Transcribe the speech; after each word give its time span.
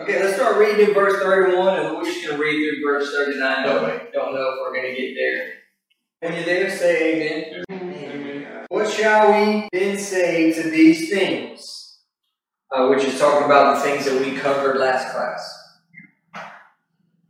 Okay, 0.00 0.18
let's 0.18 0.36
start 0.36 0.56
reading 0.56 0.88
in 0.88 0.94
verse 0.94 1.22
31, 1.22 1.78
and 1.78 1.94
we're 1.94 2.04
just 2.04 2.24
going 2.24 2.38
to 2.38 2.42
read 2.42 2.56
through 2.56 2.90
verse 2.90 3.14
39. 3.14 3.66
Don't, 3.66 4.12
don't 4.14 4.34
know 4.34 4.54
if 4.54 4.58
we're 4.58 4.72
going 4.72 4.94
to 4.94 4.98
get 4.98 5.14
there. 5.14 5.52
When 6.20 6.32
you're 6.32 6.44
there, 6.44 6.70
say 6.70 7.62
amen. 7.68 8.64
What 8.70 8.90
shall 8.90 9.30
we 9.30 9.68
then 9.74 9.98
say 9.98 10.54
to 10.54 10.70
these 10.70 11.10
things? 11.10 11.98
Uh, 12.74 12.86
which 12.86 13.04
is 13.04 13.18
talking 13.18 13.44
about 13.44 13.74
the 13.74 13.82
things 13.82 14.06
that 14.06 14.18
we 14.18 14.38
covered 14.38 14.78
last 14.78 15.12
class. 15.12 15.82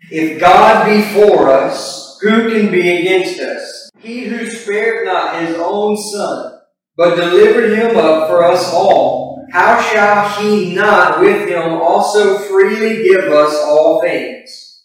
If 0.09 0.39
God 0.39 0.87
be 0.87 1.03
for 1.13 1.51
us, 1.51 2.21
who 2.21 2.51
can 2.53 2.71
be 2.71 3.01
against 3.01 3.41
us? 3.41 3.91
He 3.99 4.27
who 4.27 4.49
spared 4.49 5.07
not 5.07 5.43
his 5.43 5.57
own 5.57 5.97
son, 5.97 6.61
but 6.97 7.17
delivered 7.17 7.77
him 7.77 7.97
up 7.97 8.29
for 8.29 8.45
us 8.45 8.73
all, 8.73 9.30
how 9.51 9.81
shall 9.83 10.29
he 10.41 10.75
not 10.75 11.21
with 11.21 11.49
him 11.49 11.73
also 11.73 12.39
freely 12.39 13.03
give 13.03 13.25
us 13.25 13.55
all 13.65 14.01
things? 14.01 14.83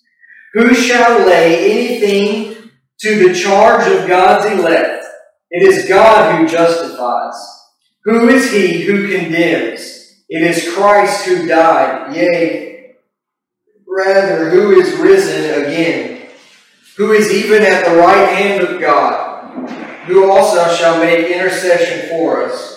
Who 0.53 0.73
shall 0.73 1.25
lay 1.25 1.71
anything 1.71 2.71
to 3.01 3.27
the 3.27 3.33
charge 3.33 3.87
of 3.87 4.07
God's 4.07 4.45
elect? 4.57 5.05
It 5.51 5.63
is 5.63 5.87
God 5.87 6.39
who 6.39 6.47
justifies. 6.47 7.35
Who 8.05 8.29
is 8.29 8.51
he 8.51 8.83
who 8.83 9.07
condemns? 9.07 10.23
It 10.29 10.41
is 10.41 10.73
Christ 10.73 11.25
who 11.25 11.47
died, 11.47 12.15
yea, 12.15 12.95
rather, 13.87 14.49
who 14.49 14.79
is 14.79 14.93
risen 14.95 15.63
again, 15.63 16.27
who 16.97 17.11
is 17.11 17.31
even 17.31 17.61
at 17.61 17.85
the 17.85 17.97
right 17.97 18.29
hand 18.29 18.63
of 18.63 18.81
God, 18.81 19.70
who 20.07 20.31
also 20.31 20.73
shall 20.75 20.99
make 20.99 21.27
intercession 21.27 22.09
for 22.09 22.43
us. 22.43 22.74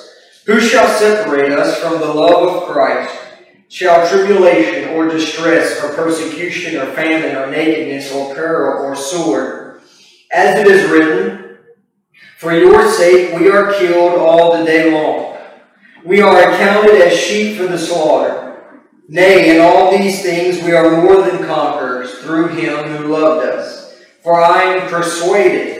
Who 0.49 0.61
shall 0.61 0.89
separate 0.89 1.53
us 1.53 1.79
from 1.79 2.01
the 2.01 2.07
love 2.07 2.63
of 2.63 2.69
Christ? 2.71 3.15
Shall 3.69 4.09
tribulation 4.09 4.89
or 4.97 5.07
distress 5.07 5.85
or 5.85 5.95
persecution 5.95 6.81
or 6.81 6.87
famine 6.95 7.37
or 7.37 7.51
nakedness 7.51 8.11
or 8.11 8.35
peril 8.35 8.83
or 8.83 8.97
sword? 8.97 9.83
As 10.33 10.59
it 10.59 10.67
is 10.67 10.91
written, 10.91 11.59
For 12.39 12.55
your 12.55 12.91
sake 12.91 13.39
we 13.39 13.51
are 13.51 13.75
killed 13.75 14.19
all 14.19 14.57
the 14.57 14.65
day 14.65 14.91
long. 14.91 15.37
We 16.03 16.23
are 16.23 16.39
accounted 16.39 16.95
as 16.95 17.21
sheep 17.21 17.59
for 17.59 17.67
the 17.67 17.77
slaughter. 17.77 18.81
Nay, 19.07 19.55
in 19.55 19.61
all 19.61 19.91
these 19.91 20.23
things 20.23 20.65
we 20.65 20.73
are 20.73 21.03
more 21.03 21.21
than 21.31 21.45
conquerors 21.45 22.21
through 22.21 22.49
him 22.49 22.97
who 22.97 23.09
loved 23.09 23.47
us. 23.47 23.95
For 24.23 24.41
I 24.41 24.63
am 24.63 24.89
persuaded 24.89 25.78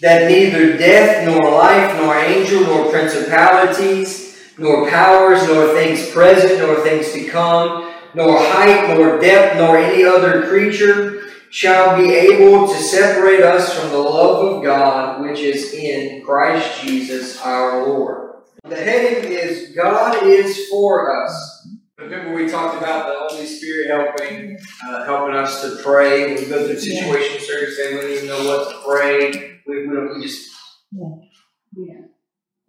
that 0.00 0.30
neither 0.30 0.76
death, 0.76 1.26
nor 1.26 1.50
life, 1.50 1.96
nor 2.00 2.16
angel, 2.16 2.62
nor 2.62 2.90
principalities, 2.90 4.38
nor 4.58 4.88
powers, 4.88 5.46
nor 5.48 5.74
things 5.74 6.10
present, 6.10 6.58
nor 6.60 6.76
things 6.80 7.12
to 7.12 7.24
come, 7.28 7.92
nor 8.14 8.38
height, 8.38 8.96
nor 8.96 9.18
depth, 9.20 9.56
nor 9.56 9.76
any 9.76 10.04
other 10.04 10.48
creature 10.48 11.22
shall 11.50 11.96
be 11.96 12.12
able 12.12 12.68
to 12.68 12.74
separate 12.74 13.42
us 13.42 13.78
from 13.78 13.90
the 13.90 13.98
love 13.98 14.56
of 14.56 14.64
God 14.64 15.22
which 15.22 15.40
is 15.40 15.72
in 15.72 16.24
Christ 16.24 16.82
Jesus 16.82 17.40
our 17.40 17.86
Lord. 17.86 18.42
The 18.64 18.76
heading 18.76 19.32
is 19.32 19.72
God 19.74 20.22
is 20.24 20.68
for 20.68 21.24
us. 21.24 21.68
Remember, 21.98 22.34
we 22.34 22.48
talked 22.48 22.76
about 22.76 23.06
the 23.06 23.34
Holy 23.34 23.46
Spirit 23.46 23.88
helping 23.88 24.58
uh, 24.86 25.04
helping 25.06 25.34
us 25.34 25.62
to 25.62 25.82
pray. 25.82 26.34
We 26.34 26.46
go 26.46 26.66
through 26.66 26.78
situations, 26.78 27.46
situation 27.46 27.66
Thursday, 27.66 27.94
we 27.94 28.00
don't 28.00 28.10
even 28.10 28.26
know 28.26 28.44
what 28.44 28.70
to 28.70 28.88
pray. 28.88 29.55
We, 29.66 29.86
we, 29.86 29.94
don't, 29.94 30.16
we 30.16 30.22
just 30.22 30.50
Yeah. 30.92 32.00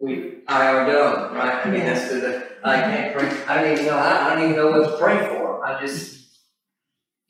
we 0.00 0.42
I 0.48 0.68
are 0.68 0.86
dumb, 0.86 1.34
right? 1.34 1.66
I 1.66 1.70
mean, 1.70 1.80
Yeah. 1.80 1.94
that's 1.94 2.10
the, 2.10 2.20
the 2.20 2.48
I 2.64 2.80
can't 2.80 3.16
pray. 3.16 3.44
I 3.46 3.62
don't 3.62 3.72
even 3.72 3.86
know. 3.86 3.96
I, 3.96 4.26
I 4.26 4.34
don't 4.34 4.44
even 4.44 4.56
know 4.56 4.70
what 4.70 4.90
to 4.90 4.96
pray 4.98 5.26
for. 5.28 5.64
I 5.64 5.80
just 5.80 6.18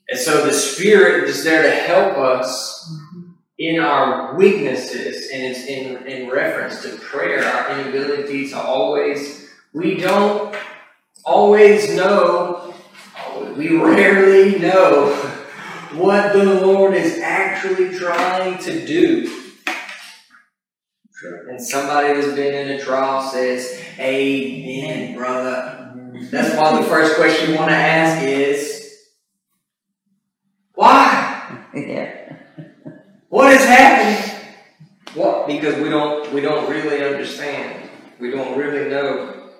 and 0.08 0.19
so 0.19 0.47
the 0.47 0.52
Spirit 0.52 1.25
is 1.28 1.44
there 1.44 1.62
to 1.62 1.70
help 1.70 2.16
us 2.16 2.91
mm-hmm. 2.91 3.33
in 3.58 3.78
our 3.80 4.34
weaknesses, 4.36 5.28
and 5.30 5.42
it's 5.42 5.66
in, 5.66 6.06
in 6.06 6.30
reference 6.30 6.82
to 6.82 6.97
prayer, 6.97 7.44
our 7.44 7.78
inability 7.78 8.48
to 8.48 8.59
always, 8.59 9.50
we 9.75 9.97
don't 9.97 10.56
always 11.26 11.94
know, 11.94 12.75
we 13.54 13.76
rarely 13.76 14.59
know 14.59 15.15
what 15.92 16.32
the 16.32 16.44
Lord 16.44 16.94
is 16.94 17.19
actually 17.19 17.98
trying 17.98 18.56
to 18.62 18.87
do. 18.87 19.47
And 21.22 21.60
somebody 21.60 22.14
that's 22.14 22.34
been 22.34 22.54
in 22.54 22.78
a 22.78 22.82
trial 22.82 23.28
says, 23.28 23.80
Amen, 23.98 25.16
brother. 25.16 25.92
That's 26.30 26.56
why 26.56 26.80
the 26.80 26.86
first 26.86 27.16
question 27.16 27.50
you 27.50 27.56
want 27.56 27.70
to 27.70 27.76
ask 27.76 28.22
is, 28.24 28.78
why? 30.74 31.66
Yeah. 31.74 32.36
What 33.28 33.52
is 33.52 33.64
happening? 33.64 34.46
What? 35.14 35.46
Because 35.48 35.74
we 35.76 35.88
don't 35.88 36.32
we 36.32 36.40
don't 36.40 36.70
really 36.70 37.04
understand. 37.04 37.90
We 38.20 38.30
don't 38.30 38.56
really 38.56 38.88
know. 38.88 39.50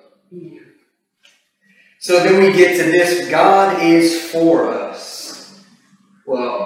So 1.99 2.23
then 2.23 2.41
we 2.41 2.53
get 2.53 2.77
to 2.77 2.83
this 2.83 3.29
God 3.29 3.81
is 3.83 4.31
for 4.31 4.71
us. 4.71 5.61
Well, 6.25 6.58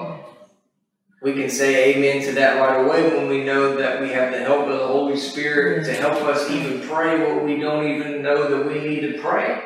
we 1.23 1.33
can 1.33 1.49
say 1.49 1.95
amen 1.95 2.21
to 2.25 2.33
that 2.33 2.59
right 2.59 2.85
away 2.85 3.15
when 3.15 3.29
we 3.29 3.45
know 3.45 3.77
that 3.77 4.01
we 4.01 4.09
have 4.09 4.33
the 4.33 4.39
help 4.39 4.67
of 4.67 4.77
the 4.77 4.85
Holy 4.85 5.15
Spirit 5.17 5.85
to 5.85 5.93
help 5.93 6.21
us 6.23 6.51
even 6.51 6.85
pray 6.85 7.17
what 7.17 7.45
we 7.45 7.57
don't 7.61 7.87
even 7.87 8.21
know 8.21 8.49
that 8.49 8.67
we 8.67 8.81
need 8.81 8.99
to 8.99 9.21
pray 9.21 9.65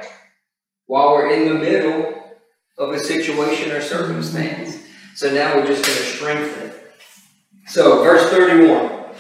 while 0.86 1.14
we're 1.14 1.32
in 1.32 1.50
the 1.50 1.56
middle 1.56 2.14
of 2.78 2.92
a 2.92 3.00
situation 3.00 3.72
or 3.72 3.82
circumstance. 3.82 4.84
So 5.16 5.34
now 5.34 5.56
we're 5.56 5.66
just 5.66 5.84
going 5.84 5.98
to 5.98 6.04
strengthen 6.04 6.68
it. 6.68 6.92
So, 7.66 8.04
verse 8.04 8.30
31. 8.30 9.16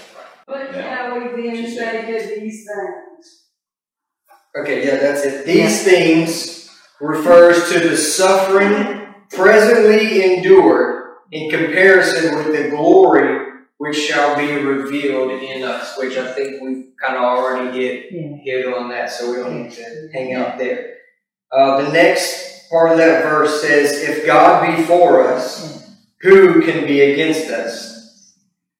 What 0.46 0.74
shall 0.74 1.20
we 1.20 1.42
then 1.42 1.68
say 1.68 2.06
to 2.06 2.40
these 2.40 2.68
things? 2.68 3.46
Okay, 4.56 4.86
yeah, 4.86 4.98
that's 4.98 5.26
it. 5.26 5.46
These 5.46 5.84
things 5.84 6.70
refers 7.02 7.72
to 7.72 7.80
the 7.80 7.98
suffering 7.98 9.16
presently 9.32 10.38
endured 10.38 10.97
in 11.32 11.50
comparison 11.50 12.36
with 12.36 12.56
the 12.56 12.70
glory 12.70 13.46
which 13.78 13.96
shall 13.96 14.36
be 14.36 14.54
revealed 14.54 15.32
in 15.32 15.64
us, 15.64 15.96
which 15.98 16.18
I 16.18 16.32
think 16.34 16.62
we've 16.62 16.86
kind 17.02 17.16
of 17.16 17.22
already 17.24 17.78
hit, 17.80 18.06
Yeah. 18.12 18.36
hit 18.44 18.74
on 18.74 18.90
that, 18.90 19.12
so 19.12 19.30
we 19.32 19.38
don't 19.38 19.64
need 19.64 19.72
to 19.74 20.10
hang 20.14 20.34
out 20.34 20.58
there. 20.58 20.96
Uh, 21.52 21.84
the 21.84 21.92
next 21.92 22.70
part 22.72 22.92
of 22.92 22.98
that 22.98 23.24
verse 23.24 23.62
says, 23.62 24.02
If 24.02 24.26
God 24.26 24.76
be 24.76 24.84
for 24.84 25.24
us, 25.32 25.92
who 26.22 26.62
can 26.64 26.88
be 26.88 27.02
against 27.02 27.50
us? 27.52 28.34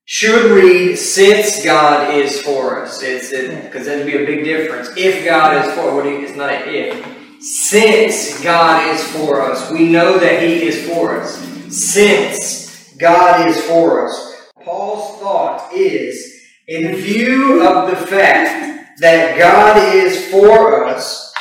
Should 0.04 0.50
read, 0.50 0.96
since 0.96 1.62
God 1.64 2.14
is 2.14 2.40
for 2.40 2.82
us. 2.82 3.02
It's 3.02 3.30
because 3.30 3.86
that'd 3.86 4.06
be 4.06 4.16
a 4.16 4.26
big 4.26 4.42
difference. 4.42 4.88
If 4.96 5.24
God 5.24 5.64
is 5.64 5.72
for, 5.74 6.04
you, 6.04 6.22
it's 6.24 6.34
not 6.34 6.50
an 6.50 6.62
if. 6.74 7.42
Since 7.42 8.42
God 8.42 8.92
is 8.94 9.04
for 9.12 9.42
us, 9.42 9.70
we 9.70 9.88
know 9.88 10.18
that 10.18 10.42
He 10.42 10.66
is 10.66 10.88
for 10.90 11.20
us. 11.20 11.57
Since 11.70 12.94
God 12.94 13.46
is 13.48 13.60
for 13.62 14.08
us, 14.08 14.50
Paul's 14.64 15.20
thought 15.20 15.72
is, 15.74 16.40
in 16.66 16.96
view 16.96 17.62
of 17.66 17.90
the 17.90 17.96
fact 17.96 19.00
that 19.00 19.38
God 19.38 19.94
is 19.94 20.30
for 20.30 20.84
us, 20.86 21.32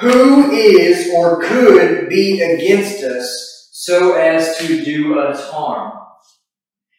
who 0.00 0.50
is 0.50 1.10
or 1.14 1.42
could 1.42 2.08
be 2.08 2.40
against 2.40 3.02
us 3.02 3.70
so 3.72 4.14
as 4.14 4.56
to 4.58 4.84
do 4.84 5.18
us 5.18 5.50
harm? 5.50 5.98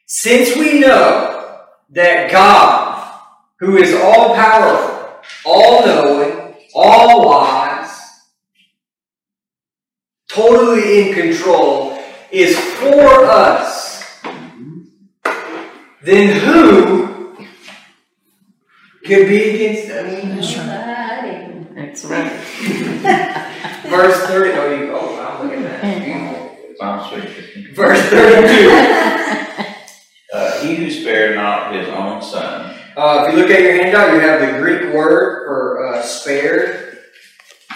Since 0.06 0.56
we 0.58 0.80
know 0.80 1.62
that 1.90 2.32
God, 2.32 3.20
who 3.60 3.78
is 3.78 3.94
all 3.96 4.36
powerful, 4.36 5.22
all 5.46 5.86
knowing, 5.86 6.56
all 6.76 7.28
wise, 7.28 7.98
totally 10.28 11.10
in 11.10 11.14
control, 11.16 11.93
is 12.34 12.58
for 12.58 13.26
us, 13.26 14.20
then 16.04 16.40
who 16.40 17.38
could 19.06 19.28
be 19.28 19.50
against 19.52 19.90
us? 19.92 20.56
That's 21.76 22.06
right. 22.06 22.32
Verse 23.88 24.18
30. 24.26 24.52
Oh, 24.52 24.76
you, 24.76 24.92
oh 24.94 25.14
wow, 25.14 25.44
look 25.44 25.54
at 25.54 25.62
that. 25.82 26.04
Beautiful. 26.04 26.58
I'm. 26.82 27.74
Verse 27.76 28.02
32. 28.10 29.70
Uh, 30.34 30.60
he 30.62 30.74
who 30.74 30.90
spared 30.90 31.36
not 31.36 31.76
his 31.76 31.88
own 31.90 32.20
son, 32.20 32.76
Uh, 32.98 33.26
if 33.28 33.34
you 33.36 33.40
look 33.40 33.52
at 33.52 33.62
your 33.62 33.74
handout, 33.74 34.14
you 34.14 34.20
have 34.20 34.42
the 34.42 34.60
Greek 34.60 34.92
word 34.92 35.46
for 35.46 35.94
uh, 35.94 36.02
spared. 36.02 36.98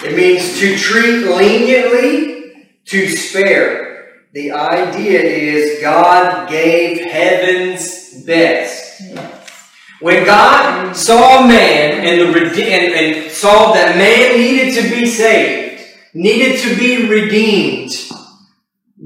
It 0.03 0.15
means 0.15 0.59
to 0.59 0.75
treat 0.75 1.27
leniently, 1.27 2.67
to 2.85 3.09
spare. 3.09 3.86
The 4.33 4.51
idea 4.51 5.21
is 5.21 5.81
God 5.81 6.49
gave 6.49 6.99
heaven's 7.09 8.23
best. 8.25 9.01
When 9.99 10.25
God 10.25 10.95
saw 10.95 11.47
man 11.47 12.05
and, 12.05 12.33
the 12.33 12.39
and, 12.39 12.93
and 12.93 13.31
saw 13.31 13.73
that 13.73 13.97
man 13.97 14.37
needed 14.37 14.75
to 14.75 14.95
be 14.95 15.07
saved, 15.07 15.83
needed 16.13 16.59
to 16.59 16.75
be 16.75 17.09
redeemed. 17.09 17.91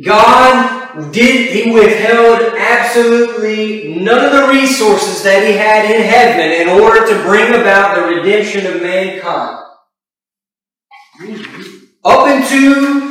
God 0.03 1.13
did, 1.13 1.51
He 1.51 1.71
withheld 1.71 2.53
absolutely 2.57 3.95
none 3.95 4.25
of 4.25 4.31
the 4.31 4.47
resources 4.47 5.23
that 5.23 5.45
He 5.45 5.53
had 5.53 5.85
in 5.93 6.01
heaven 6.01 6.51
in 6.51 6.81
order 6.81 7.07
to 7.07 7.23
bring 7.23 7.53
about 7.53 7.95
the 7.95 8.03
redemption 8.03 8.65
of 8.65 8.81
mankind. 8.81 9.59
Up 12.03 12.27
into, 12.27 13.10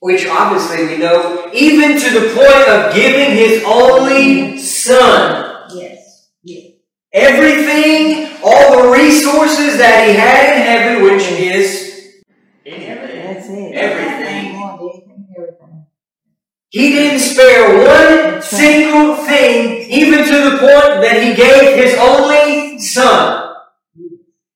which 0.00 0.26
obviously 0.26 0.86
we 0.86 0.98
know, 0.98 1.50
even 1.52 1.98
to 1.98 2.10
the 2.10 2.34
point 2.34 2.68
of 2.68 2.94
giving 2.94 3.36
His 3.36 3.62
only 3.64 4.58
Son. 4.58 5.68
Yes. 5.74 6.30
Yes. 6.42 6.72
Everything, 7.12 8.36
all 8.44 8.82
the 8.82 8.88
resources 8.90 9.78
that 9.78 10.08
He 10.08 10.14
had 10.14 10.56
in 10.56 10.62
heaven, 10.62 11.02
which 11.04 11.22
is 11.22 12.22
anything. 12.64 12.94
That's 12.94 13.48
it. 13.48 13.74
Everything. 13.74 14.56
Everything. 14.56 15.26
Everything. 15.36 15.86
He 16.70 16.90
didn't 16.90 17.20
spare 17.20 17.78
one 17.78 18.42
single 18.42 19.16
thing, 19.16 19.90
even 19.90 20.18
to 20.18 20.50
the 20.50 20.58
point 20.58 21.00
that 21.02 21.22
he 21.22 21.34
gave 21.34 21.76
his 21.82 21.98
only 21.98 22.78
son. 22.78 23.54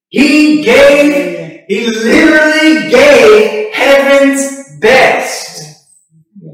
He 0.08 0.62
gave, 0.62 1.64
he 1.68 1.86
literally 1.86 2.90
gave 2.90 3.72
heaven's 3.72 4.76
best. 4.78 5.21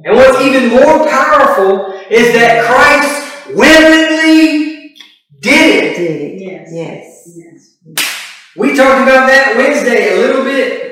And 0.05 0.17
what's 0.17 0.41
even 0.41 0.71
more 0.71 1.07
powerful 1.09 1.93
is 2.11 2.33
that 2.35 2.65
Christ 2.65 3.57
willingly 3.57 4.95
did 5.41 5.85
it. 5.85 5.97
Did 5.97 6.21
it. 6.21 6.41
Yes. 6.41 6.71
Yes. 6.73 7.77
Yes. 7.85 8.55
We 8.57 8.75
talked 8.75 9.03
about 9.03 9.29
that 9.29 9.55
Wednesday 9.57 10.17
a 10.17 10.21
little 10.21 10.45
bit. 10.45 10.89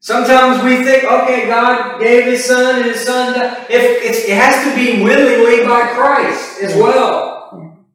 Sometimes 0.00 0.64
we 0.64 0.84
think, 0.84 1.04
okay, 1.04 1.46
God 1.46 2.00
gave 2.00 2.24
His 2.24 2.44
Son 2.44 2.76
and 2.76 2.84
His 2.86 3.00
Son 3.00 3.34
died. 3.34 3.66
If 3.70 4.02
it's, 4.02 4.24
it 4.24 4.36
has 4.36 4.64
to 4.68 4.74
be 4.74 5.02
willingly 5.02 5.64
by 5.64 5.92
Christ 5.94 6.60
as 6.60 6.74
well. 6.74 7.86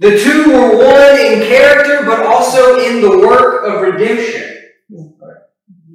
The 0.00 0.18
two 0.18 0.50
were 0.50 0.76
one 0.76 1.20
in 1.20 1.46
character, 1.46 2.04
but 2.04 2.26
also 2.26 2.80
in 2.80 3.00
the 3.00 3.18
work 3.24 3.64
of 3.64 3.80
redemption. 3.80 4.58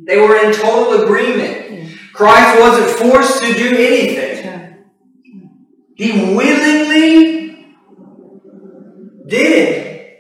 They 0.06 0.18
were 0.18 0.38
in 0.38 0.54
total 0.54 1.04
agreement. 1.04 1.67
Christ 2.18 2.60
wasn't 2.60 2.90
forced 2.98 3.44
to 3.44 3.54
do 3.54 3.76
anything. 3.78 4.86
He 5.94 6.34
willingly 6.36 7.76
did. 9.28 9.78
It. 9.78 10.20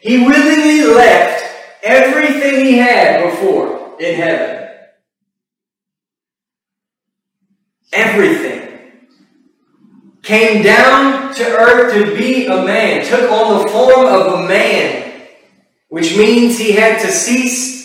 He 0.00 0.24
willingly 0.24 0.94
left 0.94 1.44
everything 1.82 2.66
he 2.66 2.78
had 2.78 3.24
before 3.24 3.96
in 3.98 4.14
heaven. 4.14 4.68
Everything. 7.92 8.78
Came 10.22 10.62
down 10.62 11.34
to 11.34 11.44
earth 11.44 11.94
to 11.94 12.16
be 12.16 12.46
a 12.46 12.62
man, 12.62 13.04
took 13.04 13.28
on 13.28 13.64
the 13.64 13.68
form 13.70 14.06
of 14.06 14.34
a 14.34 14.46
man, 14.46 15.20
which 15.88 16.16
means 16.16 16.58
he 16.58 16.70
had 16.70 17.00
to 17.00 17.10
cease 17.10 17.78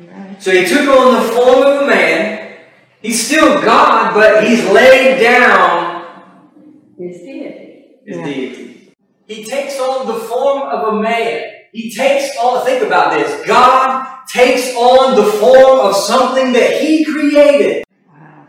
Yeah. 0.00 0.12
Right. 0.12 0.20
So 0.40 0.50
he 0.52 0.64
took 0.66 0.88
on 0.88 1.14
the 1.14 1.32
form 1.32 1.62
of 1.62 1.82
a 1.82 1.86
man. 1.86 2.56
He's 3.02 3.26
still 3.26 3.60
God, 3.62 4.14
but 4.14 4.44
he's 4.46 4.64
laid 4.70 5.20
down 5.20 6.06
His 6.98 7.18
deity. 7.18 7.84
his 8.06 8.16
Yeah. 8.18 8.24
deity. 8.24 8.92
He 9.26 9.44
takes 9.44 9.78
on 9.78 10.06
the 10.06 10.14
form 10.14 10.62
of 10.62 10.94
a 10.94 11.00
man. 11.00 11.42
He 11.72 11.94
takes 11.94 12.36
on, 12.38 12.64
think 12.66 12.82
about 12.82 13.12
this. 13.12 13.46
God 13.46 14.06
takes 14.32 14.74
on 14.76 15.14
the 15.14 15.24
form 15.24 15.78
of 15.80 15.94
something 15.94 16.52
that 16.54 16.80
he 16.80 17.04
created, 17.04 17.84
Wow. 18.08 18.46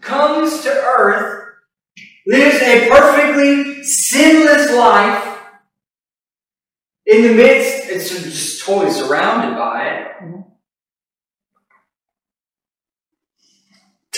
comes 0.00 0.62
to 0.62 0.70
earth, 0.70 1.44
lives 2.26 2.62
a 2.62 2.88
perfectly 2.88 3.82
sinless 3.84 4.70
life 4.72 5.29
in 7.10 7.22
the 7.22 7.34
midst, 7.34 7.90
it's 7.90 8.10
just 8.10 8.64
totally 8.64 8.90
surrounded 8.90 9.56
by 9.56 9.86
it. 9.86 10.10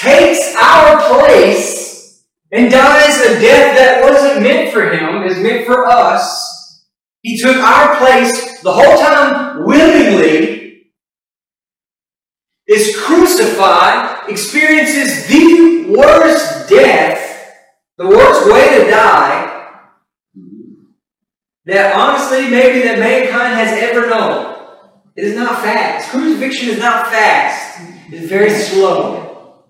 takes 0.02 0.54
our 0.56 1.00
place 1.14 2.24
and 2.50 2.70
dies 2.70 3.20
a 3.20 3.40
death 3.40 3.76
that 3.76 4.02
wasn't 4.02 4.42
meant 4.42 4.72
for 4.72 4.90
him, 4.90 5.22
is 5.22 5.38
meant 5.38 5.64
for 5.64 5.86
us. 5.86 6.84
He 7.22 7.40
took 7.40 7.56
our 7.56 7.96
place 7.98 8.60
the 8.62 8.72
whole 8.72 8.98
time 8.98 9.64
willingly, 9.64 10.90
is 12.66 12.96
crucified, 12.98 14.28
experiences 14.28 15.28
the 15.28 15.94
worst 15.96 16.68
death, 16.68 17.54
the 17.96 18.08
worst 18.08 18.50
way 18.50 18.78
to 18.78 18.90
die, 18.90 19.31
that 21.67 21.94
honestly 21.94 22.49
maybe 22.49 22.82
that 22.82 22.99
mankind 22.99 23.55
has 23.55 23.73
ever 23.82 24.09
known. 24.09 24.53
It 25.14 25.25
is 25.25 25.37
not 25.37 25.62
fast. 25.62 26.11
Crucifixion 26.11 26.70
is 26.70 26.79
not 26.79 27.09
fast. 27.09 27.81
It's 28.11 28.29
very 28.29 28.50
slow. 28.50 29.64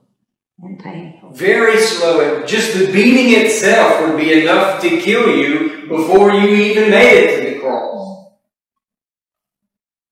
And 0.63 0.79
painful. 0.79 1.31
Very 1.31 1.79
slow. 1.79 2.47
Just 2.47 2.79
the 2.79 2.87
beating 2.93 3.41
itself 3.45 4.07
would 4.07 4.17
be 4.17 4.43
enough 4.43 4.81
to 4.83 5.01
kill 5.01 5.37
you 5.37 5.89
before 5.89 6.33
you 6.33 6.49
even 6.49 6.91
made 6.91 7.25
it 7.25 7.37
to 7.37 7.55
the 7.55 7.61
cross. 7.61 8.33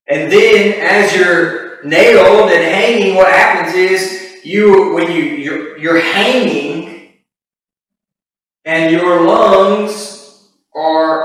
And 0.08 0.32
then, 0.32 0.74
as 0.80 1.14
you're 1.14 1.84
nailed 1.84 2.50
and 2.50 2.64
hanging, 2.64 3.14
what 3.14 3.32
happens 3.32 3.76
is 3.76 4.40
you, 4.44 4.92
when 4.92 5.12
you 5.12 5.22
you're, 5.22 5.78
you're 5.78 6.00
hanging, 6.00 7.12
and 8.64 8.92
your 8.92 9.24
lungs 9.24 10.48
are 10.74 11.19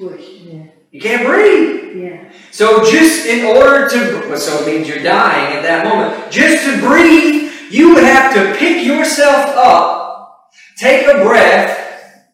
Squish. 0.00 0.28
Yeah. 0.44 0.64
you 0.90 0.98
can't 0.98 1.26
breathe. 1.26 1.94
Yeah. 1.94 2.32
So 2.50 2.90
just 2.90 3.26
in 3.26 3.44
order 3.44 3.86
to, 3.86 4.38
so 4.38 4.62
it 4.62 4.66
means 4.66 4.88
you're 4.88 5.02
dying 5.02 5.58
at 5.58 5.62
that 5.62 5.84
moment. 5.84 6.32
Just 6.32 6.64
to 6.64 6.80
breathe, 6.80 7.52
you 7.70 7.94
would 7.94 8.04
have 8.04 8.32
to 8.32 8.58
pick 8.58 8.86
yourself 8.86 9.54
up, 9.56 10.50
take 10.78 11.06
a 11.06 11.22
breath, 11.22 12.24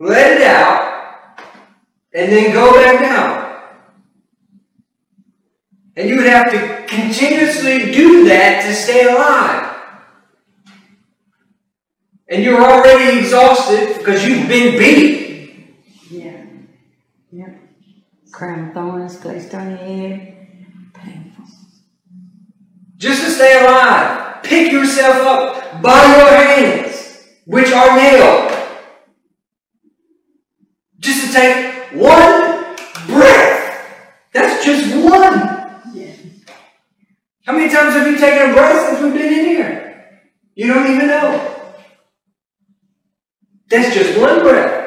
let 0.00 0.32
it 0.32 0.42
out, 0.42 1.38
and 2.12 2.32
then 2.32 2.52
go 2.52 2.74
back 2.74 3.00
down. 3.00 3.62
And 5.94 6.08
you 6.08 6.16
would 6.16 6.26
have 6.26 6.50
to 6.50 6.86
continuously 6.92 7.92
do 7.92 8.26
that 8.26 8.64
to 8.66 8.74
stay 8.74 9.04
alive. 9.04 9.76
And 12.28 12.42
you're 12.42 12.60
already 12.60 13.20
exhausted 13.20 13.98
because 13.98 14.26
you've 14.26 14.48
been 14.48 14.76
beat. 14.76 15.21
Yep. 17.32 17.60
Crown 18.30 18.68
of 18.68 18.74
thorns 18.74 19.16
placed 19.16 19.54
on 19.54 19.70
your 19.70 19.78
head. 19.78 20.48
Painful. 20.92 21.44
just 22.98 23.24
to 23.24 23.30
stay 23.30 23.60
alive. 23.62 24.42
Pick 24.42 24.70
yourself 24.70 25.16
up 25.16 25.82
by 25.82 26.04
your 26.16 26.28
hands, 26.28 27.26
which 27.46 27.72
are 27.72 27.96
nailed. 27.96 28.52
Just 30.98 31.26
to 31.26 31.32
take 31.32 31.92
one 31.94 32.76
breath. 33.06 33.88
That's 34.34 34.64
just 34.64 34.94
one. 35.02 35.94
Yeah. 35.94 36.14
How 37.46 37.54
many 37.54 37.72
times 37.72 37.94
have 37.94 38.06
you 38.06 38.18
taken 38.18 38.50
a 38.50 38.52
breath 38.52 38.90
since 38.90 39.02
we've 39.02 39.14
been 39.14 39.32
in 39.32 39.44
here? 39.46 40.20
You 40.54 40.72
don't 40.74 40.94
even 40.94 41.06
know. 41.06 41.72
That's 43.68 43.94
just 43.94 44.20
one 44.20 44.40
breath. 44.40 44.81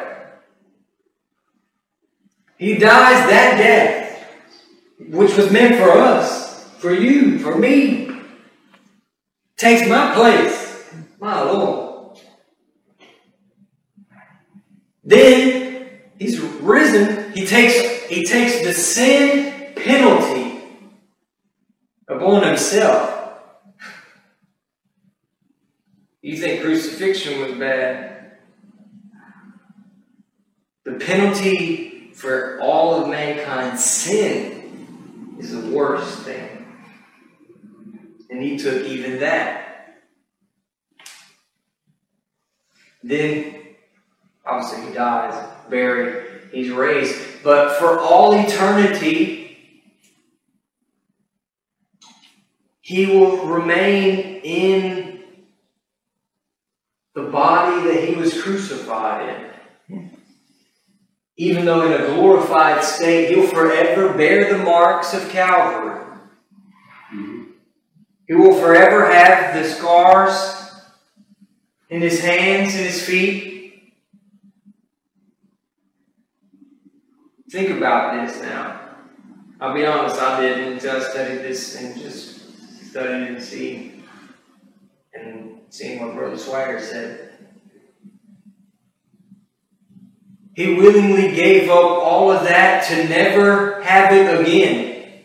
He 2.57 2.77
dies 2.77 3.29
that 3.29 3.57
death, 3.57 4.27
which 5.09 5.35
was 5.35 5.51
meant 5.51 5.75
for 5.75 5.91
us, 5.91 6.69
for 6.77 6.93
you, 6.93 7.39
for 7.39 7.57
me. 7.57 8.09
Takes 9.57 9.88
my 9.88 10.13
place. 10.13 10.89
My 11.19 11.41
Lord. 11.41 12.17
Then 15.03 15.88
he's 16.17 16.39
risen. 16.39 17.31
He 17.33 17.45
takes 17.45 18.05
he 18.07 18.25
takes 18.25 18.63
the 18.63 18.74
sin 18.74 19.74
penalty 19.75 20.63
upon 22.07 22.43
himself. 22.43 23.12
You 26.21 26.38
think 26.38 26.62
crucifixion 26.62 27.39
was 27.41 27.53
bad? 27.53 28.38
The 30.85 30.93
penalty 30.93 31.94
for 32.15 32.60
all 32.62 33.03
of 33.03 33.10
mankind's 33.10 33.84
sin 33.84 35.36
is 35.39 35.51
the 35.51 35.69
worst 35.69 36.19
thing. 36.19 36.65
And 38.29 38.41
he 38.41 38.57
took 38.57 38.86
even 38.86 39.19
that. 39.19 39.62
Then 43.03 43.55
Obviously, 44.45 44.88
he 44.88 44.93
dies, 44.93 45.34
buried, 45.69 46.50
he's 46.51 46.69
raised. 46.69 47.19
But 47.43 47.77
for 47.79 48.00
all 48.00 48.34
eternity, 48.34 49.57
he 52.81 53.07
will 53.07 53.45
remain 53.48 54.41
in 54.43 55.24
the 57.15 57.24
body 57.24 57.88
that 57.88 58.07
he 58.07 58.15
was 58.15 58.39
crucified 58.39 59.29
in. 59.29 59.44
Even 61.38 61.65
though 61.65 61.86
in 61.86 62.01
a 62.01 62.06
glorified 62.08 62.84
state, 62.84 63.30
he'll 63.30 63.48
forever 63.48 64.13
bear 64.13 64.58
the 64.58 64.63
marks 64.63 65.13
of 65.13 65.27
Calvary. 65.30 66.01
He 68.27 68.34
will 68.34 68.60
forever 68.60 69.12
have 69.12 69.54
the 69.54 69.70
scars 69.70 70.82
in 71.89 72.01
his 72.01 72.22
hands 72.22 72.74
and 72.75 72.86
his 72.86 73.06
feet. 73.06 73.94
Think 77.50 77.77
about 77.77 78.27
this 78.27 78.42
now. 78.42 78.82
I'll 79.62 79.74
be 79.74 79.86
honest, 79.86 80.22
I 80.22 80.42
didn't 80.42 80.86
I 80.86 81.00
studied 81.00 81.39
this 81.39 81.75
and 81.75 81.98
just 81.98 82.89
studied 82.89 83.27
and 83.27 83.42
see 83.42 84.04
and 85.13 85.62
seeing 85.70 86.01
what 86.01 86.15
Brother 86.15 86.36
Swaggart 86.36 86.82
said. 86.82 87.25
He 90.55 90.74
willingly 90.74 91.35
gave 91.35 91.69
up 91.69 91.83
all 91.83 92.31
of 92.31 92.43
that 92.45 92.85
to 92.88 93.09
never 93.09 93.83
have 93.83 94.13
it 94.13 94.39
again. 94.39 95.21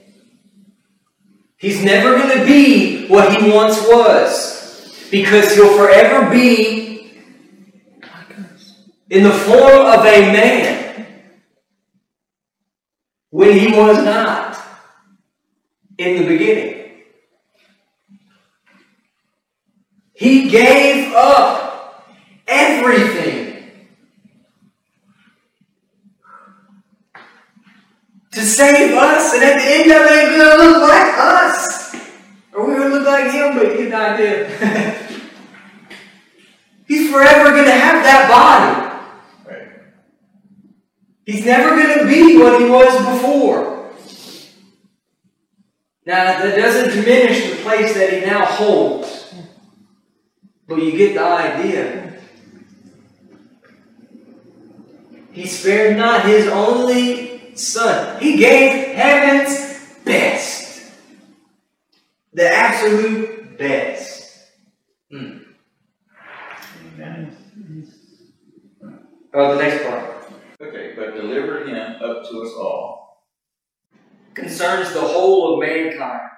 He's 1.57 1.85
never 1.85 2.19
going 2.19 2.37
to 2.37 2.45
be 2.45 3.07
what 3.07 3.41
he 3.41 3.49
once 3.49 3.81
was 3.87 5.09
because 5.11 5.55
he'll 5.55 5.77
forever 5.77 6.29
be 6.31 7.13
in 9.09 9.23
the 9.23 9.31
form 9.31 9.87
of 9.87 10.05
a 10.05 10.21
man 10.33 11.07
when 13.31 13.57
he 13.57 13.69
was 13.69 14.03
not 14.05 14.59
in 15.97 16.23
the 16.23 16.27
beginning. 16.27 16.93
He 20.13 20.49
gave 20.51 21.13
up 21.15 22.05
everything 22.49 23.50
to 28.33 28.41
save 28.41 28.95
us, 28.97 29.35
and 29.35 29.43
at 29.43 29.59
the 29.59 29.65
end 29.65 29.91
of 29.91 30.03
it, 30.07 30.29
it's 30.29 30.37
going 30.37 30.59
to 30.59 30.65
look 30.65 30.89
like 30.89 31.19
us. 31.19 31.95
Or 32.53 32.67
we're 32.67 32.79
going 32.79 32.91
to 32.91 32.99
look 32.99 33.07
like 33.07 33.33
him, 33.33 33.57
but 33.57 33.73
you 33.73 33.77
get 33.79 33.91
the 33.91 33.97
idea. 33.97 34.49
He's 36.87 37.11
forever 37.11 37.51
going 37.51 37.67
to 37.67 37.73
have 37.73 38.03
that 38.05 38.29
body. 38.29 38.75
Right. 39.49 39.69
He's 41.25 41.45
never 41.45 41.71
going 41.71 41.99
to 42.01 42.07
be 42.07 42.37
what 42.39 42.61
he 42.61 42.69
was 42.69 42.97
before. 43.15 43.91
Now, 46.07 46.41
that 46.43 46.57
doesn't 46.57 47.01
diminish 47.01 47.51
the 47.51 47.57
place 47.63 47.95
that 47.95 48.13
he 48.13 48.21
now 48.27 48.45
holds. 48.45 49.35
But 50.67 50.83
you 50.83 50.93
get 50.93 51.15
the 51.15 51.25
idea. 51.25 52.21
He 55.33 55.47
spared 55.47 55.97
not 55.97 56.25
his 56.25 56.49
only 56.49 57.30
son. 57.59 58.21
He 58.21 58.37
gave 58.37 58.95
heaven's 58.95 59.95
best. 60.05 60.93
The 62.33 62.49
absolute 62.49 63.59
best. 63.59 64.51
Hmm. 65.11 65.39
Amen. 66.95 67.37
Oh, 69.35 69.57
the 69.57 69.63
next 69.63 69.85
part. 69.85 70.33
Okay, 70.61 70.95
but 70.97 71.15
deliver 71.15 71.65
him 71.65 72.03
up 72.03 72.29
to 72.29 72.43
us 72.43 72.53
all. 72.59 73.25
Concerns 74.35 74.93
the 74.93 75.01
whole 75.01 75.55
of 75.55 75.61
mankind. 75.69 76.31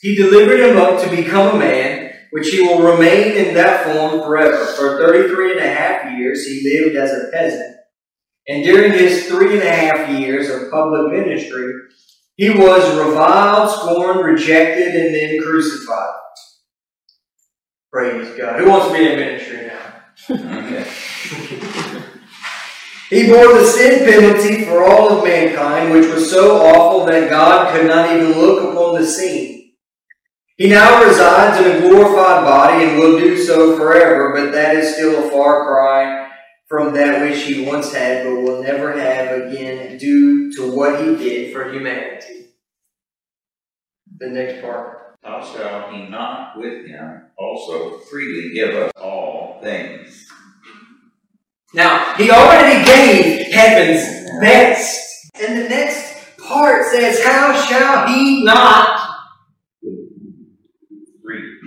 He 0.00 0.14
delivered 0.14 0.60
him 0.60 0.76
up 0.76 1.02
to 1.02 1.10
become 1.10 1.56
a 1.56 1.58
man, 1.58 2.12
which 2.30 2.48
he 2.48 2.60
will 2.62 2.82
remain 2.82 3.36
in 3.36 3.54
that 3.54 3.84
form 3.84 4.20
forever. 4.22 4.66
For 4.66 4.98
33 4.98 5.52
and 5.52 5.60
a 5.60 5.68
half 5.68 6.18
years 6.18 6.46
he 6.46 6.62
lived 6.62 6.96
as 6.96 7.10
a 7.10 7.30
peasant. 7.32 7.75
And 8.48 8.62
during 8.62 8.92
his 8.92 9.26
three 9.26 9.54
and 9.54 9.62
a 9.62 9.72
half 9.72 10.08
years 10.08 10.48
of 10.48 10.70
public 10.70 11.12
ministry, 11.12 11.72
he 12.36 12.50
was 12.50 12.96
reviled, 12.96 13.70
scorned, 13.70 14.20
rejected, 14.24 14.94
and 14.94 15.14
then 15.14 15.42
crucified. 15.42 16.14
Praise 17.92 18.36
God. 18.38 18.60
Who 18.60 18.68
wants 18.68 18.88
to 18.88 18.92
be 18.92 19.06
in 19.10 19.18
ministry 19.18 19.66
now? 19.66 20.04
Okay. 20.30 22.02
He 23.08 23.28
bore 23.28 23.54
the 23.54 23.64
sin 23.64 24.04
penalty 24.04 24.64
for 24.64 24.84
all 24.84 25.10
of 25.10 25.24
mankind, 25.24 25.92
which 25.92 26.12
was 26.12 26.28
so 26.28 26.56
awful 26.60 27.06
that 27.06 27.30
God 27.30 27.72
could 27.72 27.86
not 27.86 28.10
even 28.10 28.32
look 28.32 28.64
upon 28.64 29.00
the 29.00 29.06
scene. 29.06 29.74
He 30.56 30.68
now 30.68 31.04
resides 31.04 31.64
in 31.64 31.76
a 31.76 31.80
glorified 31.80 32.44
body 32.44 32.84
and 32.84 32.98
will 32.98 33.16
do 33.16 33.38
so 33.38 33.76
forever, 33.76 34.32
but 34.34 34.50
that 34.50 34.74
is 34.74 34.94
still 34.94 35.24
a 35.24 35.30
far 35.30 35.66
cry 35.66 36.25
from 36.66 36.94
that 36.94 37.22
which 37.22 37.42
he 37.42 37.64
once 37.64 37.92
had, 37.92 38.24
but 38.24 38.42
will 38.42 38.62
never 38.62 38.98
have 38.98 39.42
again 39.42 39.98
due 39.98 40.52
to 40.54 40.72
what 40.74 41.00
he 41.00 41.16
did 41.16 41.52
for 41.52 41.70
humanity. 41.72 42.48
The 44.18 44.28
next 44.28 44.62
part. 44.62 45.16
How 45.22 45.44
shall 45.44 45.90
he 45.90 46.08
not 46.08 46.56
with 46.58 46.86
him 46.86 47.22
also 47.36 47.98
freely 47.98 48.54
give 48.54 48.74
us 48.74 48.92
all 48.96 49.60
things? 49.62 50.28
Now, 51.74 52.14
he 52.14 52.30
already 52.30 52.84
gave 52.84 53.52
heaven's 53.52 54.30
best. 54.40 55.30
And 55.38 55.58
the 55.58 55.68
next 55.68 56.38
part 56.38 56.86
says, 56.86 57.22
How 57.24 57.60
shall 57.60 58.06
he 58.06 58.44
not 58.44 59.00
Free. 61.22 61.58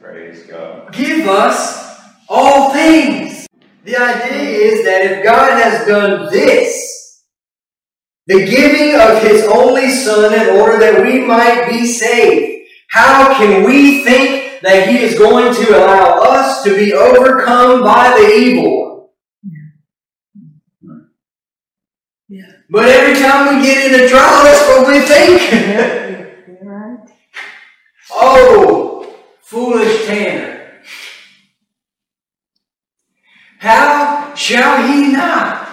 Praise 0.00 0.42
God. 0.44 0.92
give 0.92 1.26
us 1.26 1.98
all 2.28 2.72
things? 2.72 3.31
The 3.84 3.96
idea 3.96 4.42
is 4.42 4.84
that 4.84 5.02
if 5.04 5.24
God 5.24 5.60
has 5.60 5.86
done 5.86 6.30
this, 6.30 7.24
the 8.26 8.46
giving 8.46 8.94
of 9.00 9.20
his 9.22 9.42
only 9.42 9.90
Son 9.90 10.32
in 10.32 10.56
order 10.56 10.78
that 10.78 11.02
we 11.02 11.20
might 11.20 11.68
be 11.68 11.86
saved, 11.86 12.68
how 12.90 13.34
can 13.34 13.64
we 13.64 14.04
think 14.04 14.60
that 14.62 14.88
he 14.88 14.98
is 14.98 15.18
going 15.18 15.52
to 15.52 15.76
allow 15.76 16.20
us 16.20 16.62
to 16.62 16.76
be 16.76 16.92
overcome 16.92 17.82
by 17.82 18.16
the 18.16 18.32
evil 18.32 19.10
one? 20.80 21.08
Yeah. 22.28 22.52
But 22.70 22.88
every 22.88 23.20
time 23.20 23.56
we 23.56 23.62
get 23.64 23.92
in 23.92 24.04
a 24.04 24.08
trial, 24.08 24.44
that's 24.44 24.68
what 24.68 24.86
we 24.86 25.00
think. 25.00 26.62
Right. 26.62 27.08
oh, 28.12 29.16
foolish 29.40 30.06
Tanner. 30.06 30.52
How 33.62 34.34
shall 34.52 34.86
he 34.86 35.12
not? 35.12 35.68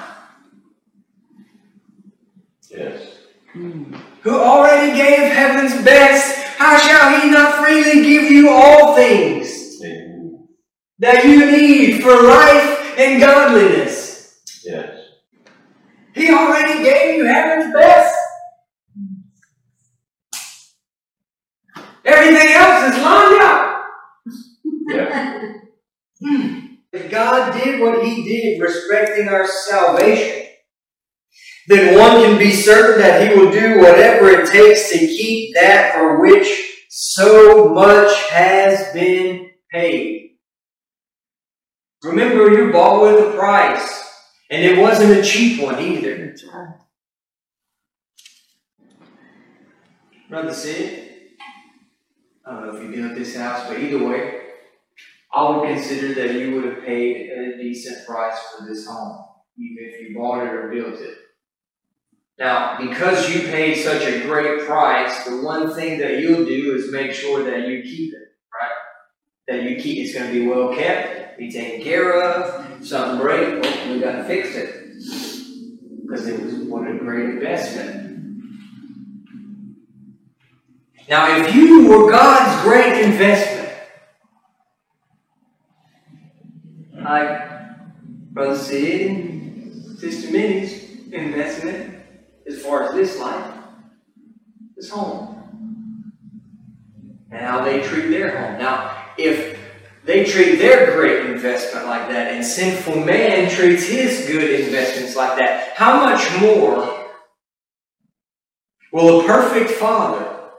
Yes. 2.70 3.18
Who 3.54 4.40
already 4.40 4.96
gave 4.96 5.32
heaven's 5.32 5.84
best, 5.84 6.38
how 6.58 6.78
shall 6.78 7.20
he 7.20 7.30
not 7.30 7.66
freely 7.66 8.04
give 8.04 8.32
you 8.32 8.50
all 8.50 8.96
things 8.96 9.80
that 11.00 11.26
you 11.26 11.52
need 11.52 12.02
for 12.02 12.22
life 12.22 12.98
and 12.98 13.20
godliness? 13.20 14.40
Yes. 14.64 14.98
He 16.14 16.30
already 16.32 16.84
gave 16.84 17.18
you 17.18 17.26
heaven's 17.26 17.74
best. 17.74 18.16
Everything 22.06 22.54
else 22.54 22.96
is 22.96 23.04
lined 23.04 23.42
up. 23.42 23.84
Yeah. 24.88 25.54
Hmm. 26.22 26.69
If 26.92 27.12
God 27.12 27.54
did 27.62 27.80
what 27.82 28.04
He 28.04 28.24
did 28.24 28.62
respecting 28.62 29.28
our 29.30 29.48
salvation, 29.48 30.48
then 31.68 31.98
one 31.98 32.24
can 32.24 32.40
be 32.40 32.52
certain 32.52 33.00
that 33.02 33.22
He 33.22 33.38
will 33.38 33.52
do 33.52 33.80
whatever 33.80 34.30
it 34.30 34.52
takes 34.52 34.92
to 34.92 34.98
keep 34.98 35.54
that 35.54 35.94
for 35.94 36.20
which 36.22 36.48
so 36.90 37.70
much 37.70 38.30
has 38.30 38.92
been 38.94 39.52
paid. 39.72 40.38
Remember, 42.04 42.50
you 42.52 42.72
bought 42.72 43.04
with 43.04 43.28
a 43.28 43.38
price, 43.38 44.04
and 44.50 44.64
it 44.64 44.80
wasn't 44.80 45.20
a 45.20 45.22
cheap 45.22 45.62
one 45.62 45.80
either. 45.80 46.36
Brother 50.30 50.54
Sid, 50.54 51.10
I 52.46 52.52
don't 52.52 52.68
know 52.68 52.76
if 52.76 52.84
you 52.84 53.02
built 53.02 53.16
this 53.16 53.36
house, 53.36 53.68
but 53.68 53.80
either 53.80 54.04
way, 54.04 54.49
I 55.34 55.50
would 55.50 55.68
consider 55.68 56.14
that 56.16 56.40
you 56.40 56.56
would 56.56 56.66
have 56.66 56.84
paid 56.84 57.30
a 57.30 57.58
decent 57.58 58.06
price 58.08 58.38
for 58.58 58.66
this 58.66 58.88
home, 58.88 59.26
even 59.58 59.78
if 59.80 60.02
you 60.02 60.18
bought 60.18 60.46
it 60.46 60.54
or 60.54 60.70
built 60.70 61.00
it. 61.00 61.18
Now, 62.40 62.78
because 62.80 63.30
you 63.34 63.42
paid 63.42 63.76
such 63.76 64.04
a 64.04 64.22
great 64.22 64.66
price, 64.66 65.26
the 65.26 65.42
one 65.42 65.74
thing 65.76 66.00
that 66.00 66.20
you'll 66.20 66.46
do 66.46 66.74
is 66.76 66.92
make 66.92 67.12
sure 67.12 67.44
that 67.44 67.68
you 67.68 67.84
keep 67.84 68.14
it, 68.14 68.30
right? 68.60 68.72
That 69.50 69.70
you 69.70 69.76
keep 69.76 70.06
it's 70.06 70.18
going 70.18 70.32
to 70.32 70.40
be 70.40 70.48
well 70.48 70.74
kept. 70.74 71.38
be 71.38 71.52
taken 71.52 71.84
care 71.84 72.22
of. 72.22 72.86
Something 72.86 73.20
breaks, 73.20 73.68
well, 73.68 73.94
we 73.94 74.00
got 74.00 74.14
to 74.14 74.24
fix 74.24 74.56
it. 74.56 74.74
Because 76.02 76.28
it 76.28 76.42
was 76.42 76.54
what 76.56 76.90
a 76.90 76.98
great 76.98 77.30
investment. 77.32 78.08
Now, 81.10 81.38
if 81.38 81.54
you 81.54 81.90
were 81.90 82.10
God's 82.10 82.64
great 82.64 83.04
investment, 83.04 83.59
like 87.10 87.42
Brother 88.32 88.58
Sid, 88.58 90.00
Sister 90.00 90.32
Minnie's 90.32 91.12
investment, 91.12 92.04
as 92.48 92.62
far 92.62 92.84
as 92.84 92.94
this 92.94 93.20
life, 93.20 93.52
is 94.78 94.90
home. 94.92 95.36
And 97.32 97.42
how 97.42 97.64
they 97.64 97.82
treat 97.82 98.10
their 98.10 98.38
home. 98.38 98.60
Now, 98.60 99.06
if 99.18 99.60
they 100.06 100.24
treat 100.24 100.58
their 100.58 100.96
great 100.96 101.32
investment 101.32 101.88
like 101.88 102.10
that, 102.10 102.34
and 102.34 102.46
sinful 102.46 103.04
man 103.04 103.50
treats 103.50 103.88
his 103.88 104.28
good 104.28 104.62
investments 104.62 105.16
like 105.16 105.38
that, 105.40 105.74
how 105.76 106.06
much 106.06 106.40
more 106.40 107.12
will 108.94 109.22
a 109.22 109.24
perfect 109.26 109.72
father 109.72 110.52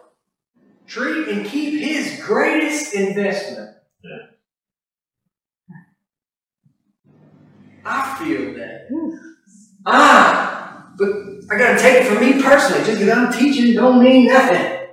treat 0.86 1.28
and 1.28 1.46
keep 1.46 1.80
his 1.80 2.20
greatest 2.24 2.94
investment? 2.94 3.76
Yeah. 4.02 4.29
I 7.84 8.16
feel 8.22 8.54
that. 8.54 8.88
Ah, 9.86 10.92
but 10.98 11.08
I 11.50 11.58
gotta 11.58 11.78
take 11.78 12.02
it 12.02 12.06
from 12.06 12.20
me 12.20 12.42
personally. 12.42 12.84
Just 12.84 13.00
because 13.00 13.16
I'm 13.16 13.32
teaching 13.32 13.74
don't 13.74 14.02
mean 14.02 14.26
nothing. 14.26 14.88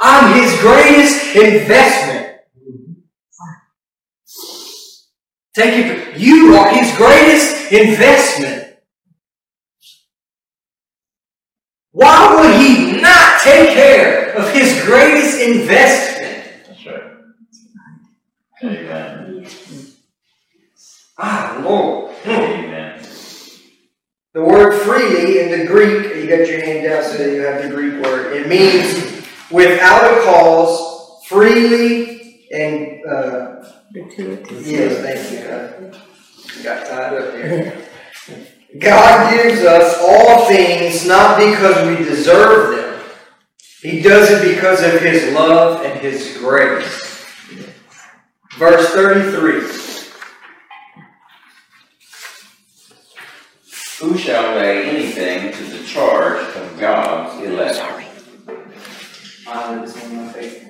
I'm 0.00 0.40
his 0.40 0.60
greatest 0.60 1.36
investment. 1.36 2.38
Take 5.54 5.86
it. 5.86 6.18
You 6.18 6.54
are 6.56 6.74
his 6.74 6.96
greatest 6.96 7.72
investment. 7.72 8.76
Why 11.92 12.34
would 12.34 12.60
he 12.60 13.00
not 13.00 13.40
take 13.42 13.70
care 13.70 14.32
of 14.34 14.50
his 14.52 14.82
greatest 14.84 15.40
investment? 15.40 16.66
That's 16.66 16.86
right. 16.86 17.02
Amen. 18.64 19.91
Ah, 21.24 21.60
Lord. 21.64 22.12
Hmm. 22.24 22.30
Amen. 22.30 23.06
The 24.34 24.42
word 24.42 24.72
freely 24.82 25.38
in 25.40 25.60
the 25.60 25.66
Greek, 25.66 26.16
you 26.16 26.26
got 26.26 26.48
your 26.48 26.64
hand 26.64 26.84
down 26.84 27.04
so 27.04 27.18
that 27.18 27.32
you 27.32 27.42
have 27.42 27.62
the 27.62 27.68
Greek 27.68 28.02
word. 28.02 28.32
It 28.32 28.48
means 28.48 29.24
without 29.50 30.18
a 30.18 30.22
cause, 30.24 31.24
freely, 31.26 32.48
and 32.52 33.06
uh, 33.06 33.62
Gratuitous. 33.92 34.66
yes, 34.66 34.98
thank 34.98 35.32
you. 35.32 35.48
God. 35.48 36.02
Got 36.64 36.86
tied 36.86 37.14
up 37.14 37.34
here. 37.34 37.88
God 38.80 39.34
gives 39.34 39.60
us 39.62 39.98
all 40.00 40.48
things 40.48 41.06
not 41.06 41.38
because 41.38 41.86
we 41.86 42.04
deserve 42.04 42.76
them. 42.76 43.04
He 43.82 44.00
does 44.00 44.30
it 44.30 44.54
because 44.54 44.82
of 44.82 45.00
His 45.00 45.32
love 45.34 45.84
and 45.84 46.00
His 46.00 46.36
grace. 46.38 47.26
Verse 48.58 48.88
33. 48.90 50.01
Who 54.02 54.18
shall 54.18 54.56
lay 54.56 54.88
anything 54.90 55.52
to 55.52 55.62
the 55.62 55.84
charge 55.84 56.44
of 56.56 56.76
God's 56.76 57.40
elect? 57.46 57.78
I 59.46 59.76
live 59.76 60.02
in 60.02 60.16
my 60.16 60.32
faith. 60.32 60.68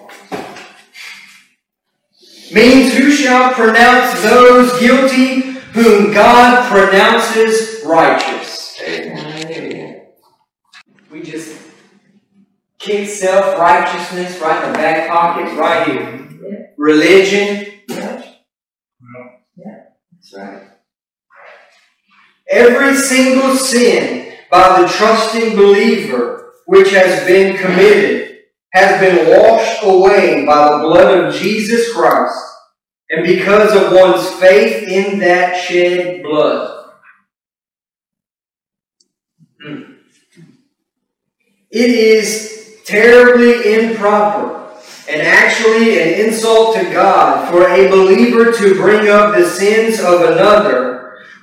Means 2.53 2.93
who 2.93 3.11
shall 3.11 3.55
pronounce 3.55 4.21
those 4.21 4.79
guilty 4.79 5.41
whom 5.73 6.13
God 6.13 6.71
pronounces 6.71 7.83
righteous. 7.87 8.79
Amen. 8.83 10.09
We 11.11 11.23
just 11.23 11.59
kick 12.79 13.09
self 13.09 13.59
righteousness 13.59 14.39
right 14.43 14.63
in 14.63 14.73
the 14.73 14.79
back 14.79 15.09
pocket, 15.09 15.57
right 15.57 15.89
here. 15.89 16.75
Religion. 16.77 17.81
Yeah. 17.89 18.23
Yeah, 19.57 19.85
that's 20.13 20.35
right. 20.35 20.72
Every 22.49 22.97
single 22.97 23.57
sin 23.57 24.35
by 24.51 24.81
the 24.83 24.89
trusting 24.89 25.57
believer 25.57 26.53
which 26.67 26.91
has 26.91 27.27
been 27.27 27.57
committed 27.57 28.41
has 28.73 29.01
been 29.01 29.29
washed 29.29 29.83
away 29.83 30.45
by 30.47 30.71
the 30.71 30.85
blood 30.85 31.19
of 31.19 31.35
Jesus 31.35 31.93
Christ 31.93 32.39
and 33.11 33.27
because 33.27 33.75
of 33.77 33.93
one's 33.93 34.29
faith 34.41 34.89
in 34.89 35.19
that 35.21 35.55
shed 35.57 36.23
blood. 36.23 36.91
Hmm. 39.63 39.83
It 41.71 41.91
is 41.91 42.81
terribly 42.85 43.75
improper 43.75 44.71
and 45.09 45.21
actually 45.23 46.01
an 46.01 46.27
insult 46.27 46.77
to 46.77 46.85
God 46.93 47.51
for 47.51 47.69
a 47.69 47.89
believer 47.89 48.53
to 48.53 48.75
bring 48.75 49.09
up 49.09 49.35
the 49.35 49.49
sins 49.49 50.01
of 50.01 50.23
another, 50.23 50.92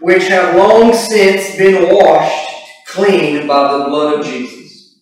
which 0.01 0.27
have 0.27 0.55
long 0.55 0.93
since 0.93 1.55
been 1.57 1.93
washed 1.93 2.49
clean 2.87 3.47
by 3.47 3.77
the 3.77 3.85
blood 3.85 4.19
of 4.19 4.25
Jesus. 4.25 4.99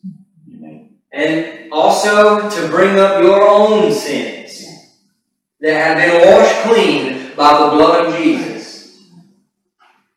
And 1.11 1.71
also 1.71 2.49
to 2.49 2.67
bring 2.69 2.99
up 2.99 3.21
your 3.21 3.47
own 3.47 3.91
sins 3.91 4.67
that 5.59 5.73
have 5.73 5.97
been 5.97 6.27
washed 6.27 6.61
clean 6.63 7.35
by 7.35 7.59
the 7.59 7.69
blood 7.71 8.07
of 8.07 8.17
Jesus. 8.17 9.07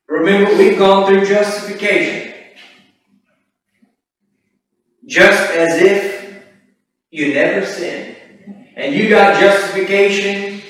Remember, 0.08 0.56
we've 0.56 0.78
gone 0.78 1.06
through 1.06 1.24
justification. 1.24 2.34
Just 5.06 5.50
as 5.52 5.80
if 5.80 6.42
you 7.10 7.34
never 7.34 7.64
sinned. 7.64 8.16
And 8.76 8.94
you 8.94 9.08
got 9.08 9.40
justification 9.40 10.62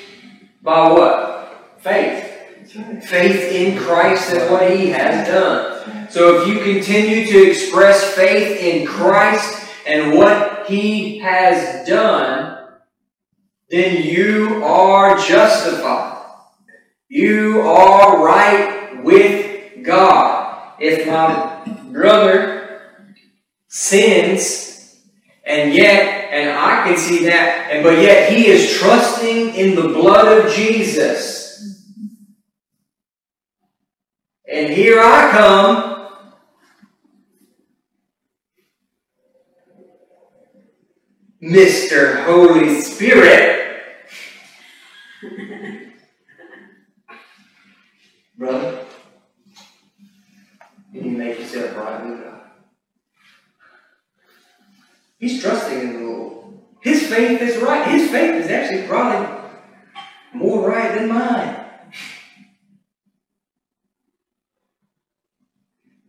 by 0.62 0.90
what? 0.90 1.77
Faith. 1.81 2.29
Faith 2.70 3.52
in 3.52 3.78
Christ 3.78 4.33
and 4.33 4.50
what 4.50 4.70
He 4.70 4.90
has 4.90 5.26
done. 5.26 6.09
So 6.11 6.40
if 6.40 6.48
you 6.48 6.61
continue 6.62 7.26
to 7.26 7.50
express 7.50 8.14
faith 8.14 8.61
in 8.61 8.87
Christ 8.87 9.68
and 9.87 10.16
what 10.16 10.66
He 10.66 11.18
has 11.18 11.87
done, 11.88 12.68
then 13.70 14.02
you 14.04 14.62
are 14.64 15.18
justified. 15.18 16.26
You 17.09 17.61
are 17.62 18.24
right 18.24 19.02
with 19.02 19.85
God. 19.85 20.74
If 20.78 21.09
my 21.09 21.64
brother 21.90 22.83
sins, 23.68 25.00
and 25.44 25.74
yet, 25.74 26.33
and 26.33 26.50
I 26.50 26.85
can 26.85 26.96
see 26.96 27.24
that, 27.24 27.70
and 27.72 27.83
but 27.83 27.98
yet 27.98 28.33
he 28.33 28.46
is 28.46 28.78
trusting 28.78 29.54
in 29.54 29.74
the 29.74 29.88
blood 29.88 30.38
of 30.38 30.52
Jesus. 30.52 31.39
And 34.50 34.72
here 34.72 35.00
I 35.00 35.30
come 35.30 35.90
Mr. 41.40 42.24
Holy 42.24 42.80
Spirit. 42.80 43.58
Brother, 48.36 48.84
can 50.92 51.04
you 51.04 51.10
make 51.16 51.38
yourself 51.38 51.76
right 51.76 52.04
with 52.04 52.24
God. 52.24 52.40
He's 55.20 55.40
trusting 55.40 55.80
in 55.80 55.92
the 55.92 56.00
Lord. 56.08 56.58
His 56.80 57.06
faith 57.06 57.40
is 57.40 57.58
right. 57.58 57.86
His 57.86 58.10
faith 58.10 58.44
is 58.44 58.50
actually 58.50 58.88
probably 58.88 59.28
more 60.32 60.68
right 60.68 60.94
than 60.94 61.08
mine. 61.08 61.60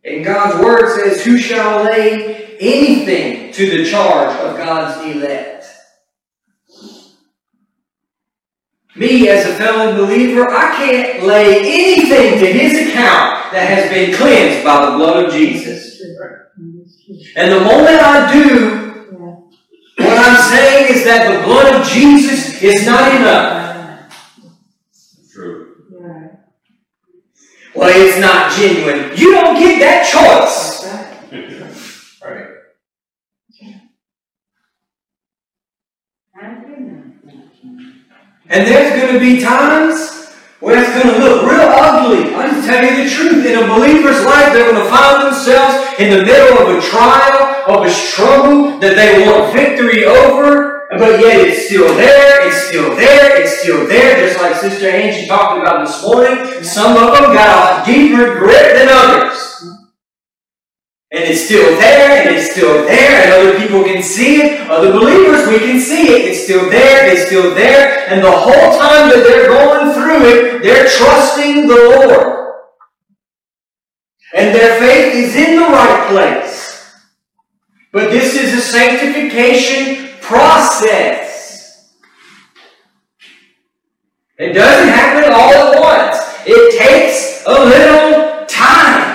And 0.04 0.26
God's 0.26 0.64
word 0.64 1.00
says, 1.00 1.24
Who 1.24 1.38
shall 1.38 1.84
lay 1.84 2.58
anything 2.60 3.54
to 3.54 3.70
the 3.70 3.90
charge 3.90 4.36
of 4.40 4.58
God's 4.58 5.06
elect? 5.16 5.66
Me, 8.96 9.30
as 9.30 9.46
a 9.46 9.56
fellow 9.56 9.96
believer, 9.96 10.50
I 10.50 10.76
can't 10.76 11.24
lay 11.24 11.60
anything 11.60 12.40
to 12.40 12.46
his 12.46 12.90
account 12.90 13.52
that 13.54 13.68
has 13.68 13.90
been 13.90 14.14
cleansed 14.16 14.66
by 14.66 14.86
the 14.86 14.98
blood 14.98 15.26
of 15.26 15.34
Jesus. 15.34 16.02
And 17.36 17.52
the 17.52 17.62
moment 17.62 18.02
I 18.02 18.34
do, 18.34 18.82
what 19.98 20.18
I'm 20.18 20.52
saying 20.52 20.94
is 20.94 21.06
that 21.06 21.38
the 21.38 21.46
blood 21.46 21.76
of 21.76 21.88
Jesus 21.88 22.62
is 22.62 22.86
not 22.86 23.16
enough. 23.16 24.14
True. 25.32 25.72
Well, 27.74 27.90
it's 27.94 28.20
not 28.20 28.52
genuine. 28.52 29.18
You 29.18 29.34
don't 29.34 29.58
get 29.60 29.80
that 29.80 30.08
choice. 30.10 30.82
Right. 32.24 32.46
And 38.48 38.68
there's 38.68 39.02
going 39.02 39.14
to 39.14 39.20
be 39.20 39.42
times 39.42 40.30
where 40.60 40.84
it's 40.84 40.92
going 40.94 41.16
to 41.16 41.24
look 41.24 41.50
real 41.50 41.62
ugly. 41.62 42.36
I 42.36 42.52
just 42.52 42.68
tell 42.68 42.84
you 42.84 43.04
the 43.04 43.10
truth. 43.10 43.46
In 43.46 43.64
a 43.64 43.68
believer's 43.68 44.24
life, 44.26 44.54
they're 44.54 44.72
going 44.72 44.84
to 44.84 44.90
find 44.90 45.26
themselves 45.26 46.00
in 46.00 46.12
the 46.12 46.24
middle 46.24 46.60
of 46.60 46.78
a 46.78 46.82
trial, 46.82 47.64
of 47.68 47.86
a 47.86 47.90
struggle 47.90 48.78
that 48.80 48.96
they 48.96 49.26
want 49.26 49.54
victory 49.54 50.06
over, 50.06 50.81
but 51.00 51.22
yet 51.22 51.48
it's 51.48 51.68
still 51.68 51.88
there, 51.96 52.48
it's 52.48 52.68
still 52.68 52.96
there, 52.96 53.42
it's 53.42 53.60
still 53.62 53.88
there, 53.88 54.28
just 54.28 54.42
like 54.42 54.56
Sister 54.56 54.90
Angie 54.90 55.26
talked 55.26 55.62
about 55.62 55.88
this 55.88 56.04
morning. 56.04 56.64
Some 56.64 56.98
of 56.98 57.14
them 57.14 57.34
got 57.34 57.88
a 57.88 57.92
deeper 57.92 58.38
grip 58.40 58.76
than 58.76 58.90
others. 58.92 59.64
And 61.14 61.24
it's 61.24 61.46
still 61.46 61.78
there, 61.80 62.28
and 62.28 62.36
it's 62.36 62.52
still 62.52 62.86
there, 62.86 63.24
and 63.24 63.32
other 63.34 63.60
people 63.60 63.84
can 63.84 64.04
see 64.04 64.42
it. 64.42 64.70
Other 64.70 64.92
believers, 64.92 65.48
we 65.48 65.60
can 65.60 65.80
see 65.80 66.08
it. 66.08 66.30
It's 66.30 66.44
still 66.44 66.70
there, 66.70 67.10
it's 67.10 67.28
still 67.28 67.56
there. 67.56 68.10
And 68.10 68.22
the 68.22 68.32
whole 68.32 68.78
time 68.78 69.10
that 69.10 69.24
they're 69.26 69.48
going 69.48 69.94
through 69.94 70.26
it, 70.28 70.64
they're 70.64 70.90
trusting 70.90 71.68
the 71.68 71.76
Lord. 71.76 72.54
And 74.34 74.56
their 74.56 74.80
faith 74.80 75.16
is 75.16 75.36
in 75.36 75.56
the 75.56 75.68
right 75.68 76.08
place. 76.10 76.96
But 77.92 78.10
this 78.12 78.36
is 78.36 78.54
a 78.54 78.62
sanctification 78.62 80.11
process. 80.32 81.92
It 84.38 84.54
doesn't 84.54 84.88
happen 84.88 85.34
all 85.34 85.54
at 85.54 85.80
once. 85.80 86.18
It 86.46 86.80
takes 86.80 87.44
a 87.46 87.52
little 87.52 88.46
time. 88.48 89.12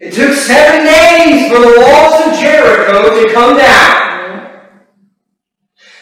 It 0.00 0.14
took 0.14 0.32
seven 0.32 0.86
days 0.86 1.52
for 1.52 1.60
the 1.60 1.74
walls 1.78 2.26
of 2.26 2.40
Jericho 2.40 3.22
to 3.22 3.32
come 3.32 3.56
down. 3.58 4.72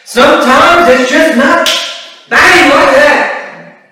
Sometimes 0.05 0.89
it's 0.89 1.11
just 1.11 1.37
not 1.37 1.67
bang 2.29 2.69
like 2.69 2.95
that. 2.95 3.91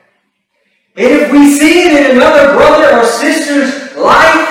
And 0.95 1.05
if 1.05 1.31
we 1.31 1.51
see 1.51 1.83
it 1.83 2.05
in 2.05 2.17
another 2.17 2.53
brother 2.53 2.97
or 2.97 3.05
sister's 3.05 3.95
life, 3.95 4.48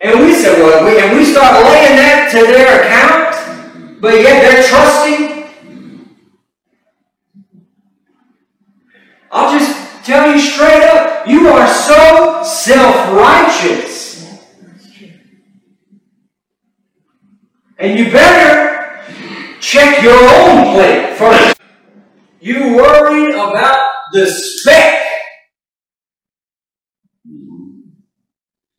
and 0.00 0.20
we 0.20 0.34
said, 0.34 0.58
well, 0.58 0.84
we, 0.84 0.98
and 0.98 1.16
we 1.16 1.24
start 1.24 1.62
laying 1.64 1.96
that 1.96 2.30
to 2.32 2.38
their 2.46 2.82
account, 2.82 4.00
but 4.00 4.14
yet 4.14 4.40
they're 4.40 4.62
trusting. 4.62 5.44
I'll 9.30 9.58
just 9.58 10.04
tell 10.04 10.32
you 10.32 10.40
straight 10.40 10.82
up, 10.84 11.26
you 11.26 11.48
are 11.48 11.68
so 11.68 12.42
self-righteous. 12.42 14.00
And 17.78 17.98
you 17.98 18.10
better 18.10 19.00
check 19.60 20.02
your 20.02 20.18
own 20.18 20.74
plate 20.74 21.16
first. 21.16 21.60
You 22.40 22.74
worried 22.76 23.34
about 23.34 23.92
the 24.12 24.26
speck. 24.26 25.09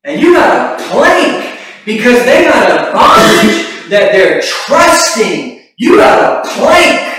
And 0.04 0.22
you 0.22 0.34
got 0.34 0.80
a 0.80 0.84
plank 0.86 1.60
because 1.86 2.26
they 2.26 2.46
got 2.46 2.72
a 2.72 2.92
bondage 2.92 3.90
that 3.90 4.12
they're 4.12 4.42
trusting. 4.42 5.62
You 5.78 5.98
got 5.98 6.46
a 6.46 6.50
plank 6.50 7.12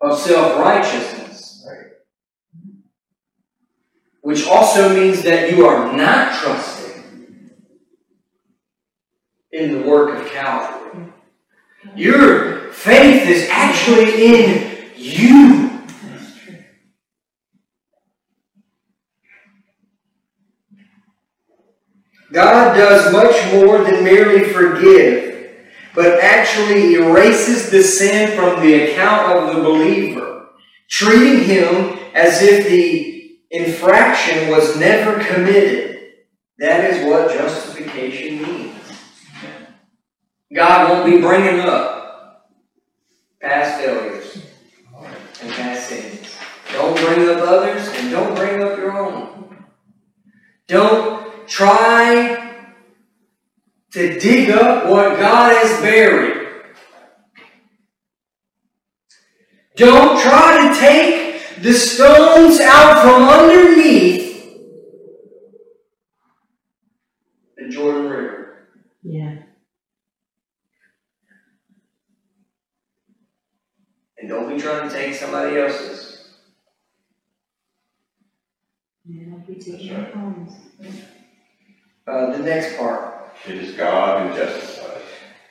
of 0.00 0.18
self 0.18 0.58
righteousness. 0.58 1.66
Which 4.20 4.46
also 4.46 4.94
means 4.94 5.22
that 5.22 5.50
you 5.50 5.66
are 5.66 5.92
not 5.96 6.38
trusting 6.38 7.02
in 9.50 9.72
the 9.72 9.88
work 9.88 10.18
of 10.20 10.30
Calvary. 10.30 11.12
Your 11.96 12.72
faith 12.72 13.28
is 13.28 13.48
actually 13.50 14.24
in 14.24 14.90
you. 14.96 15.71
God 22.32 22.74
does 22.74 23.12
much 23.12 23.52
more 23.52 23.78
than 23.84 24.02
merely 24.02 24.44
forgive, 24.52 25.54
but 25.94 26.18
actually 26.20 26.94
erases 26.94 27.70
the 27.70 27.82
sin 27.82 28.34
from 28.36 28.62
the 28.62 28.84
account 28.84 29.32
of 29.32 29.54
the 29.54 29.62
believer, 29.62 30.48
treating 30.88 31.44
him 31.44 31.98
as 32.14 32.42
if 32.42 32.66
the 32.68 33.38
infraction 33.50 34.50
was 34.50 34.78
never 34.78 35.22
committed. 35.22 36.00
That 36.58 36.90
is 36.90 37.06
what 37.06 37.36
justification 37.36 38.42
means. 38.42 38.78
God 40.54 40.88
won't 40.88 41.10
be 41.10 41.20
bringing 41.20 41.60
up 41.60 42.48
past 43.40 43.82
failures 43.82 44.46
and 45.42 45.52
past 45.52 45.88
sins. 45.88 46.36
Don't 46.72 46.96
bring 46.96 47.28
up 47.28 47.42
others 47.42 47.88
and 47.88 48.10
don't 48.10 48.34
bring 48.34 48.62
up 48.62 48.78
your 48.78 48.96
own. 48.96 49.66
Don't 50.68 51.21
try 51.52 52.64
to 53.92 54.18
dig 54.18 54.50
up 54.50 54.88
what 54.88 55.18
God 55.18 55.54
has 55.54 55.80
buried. 55.82 56.38
Don't 59.76 60.18
try 60.22 60.68
to 60.68 60.80
take 60.80 61.62
the 61.62 61.74
stones 61.74 62.58
out 62.60 63.02
from 63.02 63.28
underneath 63.28 64.56
the 67.58 67.68
Jordan 67.68 68.08
River. 68.08 68.68
Yeah. 69.02 69.42
And 74.18 74.28
don't 74.28 74.54
be 74.54 74.60
trying 74.60 74.88
to 74.88 74.94
take 74.94 75.14
somebody 75.14 75.58
else's. 75.58 76.34
Yeah, 79.04 79.24
don't 79.30 79.46
be 79.46 79.56
taking 79.56 79.94
That's 79.94 80.14
right. 80.14 80.14
homes. 80.14 80.52
Uh, 82.06 82.36
the 82.36 82.38
next 82.38 82.76
part. 82.76 83.32
It 83.46 83.56
is 83.56 83.74
God 83.76 84.30
who 84.30 84.36
justifies. 84.36 85.02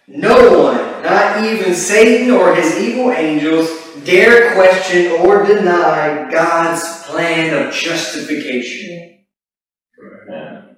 No 0.07 0.63
one, 0.63 1.03
not 1.03 1.43
even 1.45 1.73
Satan 1.73 2.31
or 2.31 2.53
his 2.53 2.77
evil 2.77 3.11
angels, 3.11 3.69
dare 4.03 4.53
question 4.53 5.11
or 5.21 5.45
deny 5.45 6.29
God's 6.29 7.03
plan 7.03 7.65
of 7.65 7.73
justification. 7.73 9.19
Amen. 10.27 10.77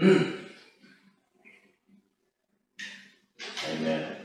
Mm. 0.00 0.38
Amen. 3.72 4.16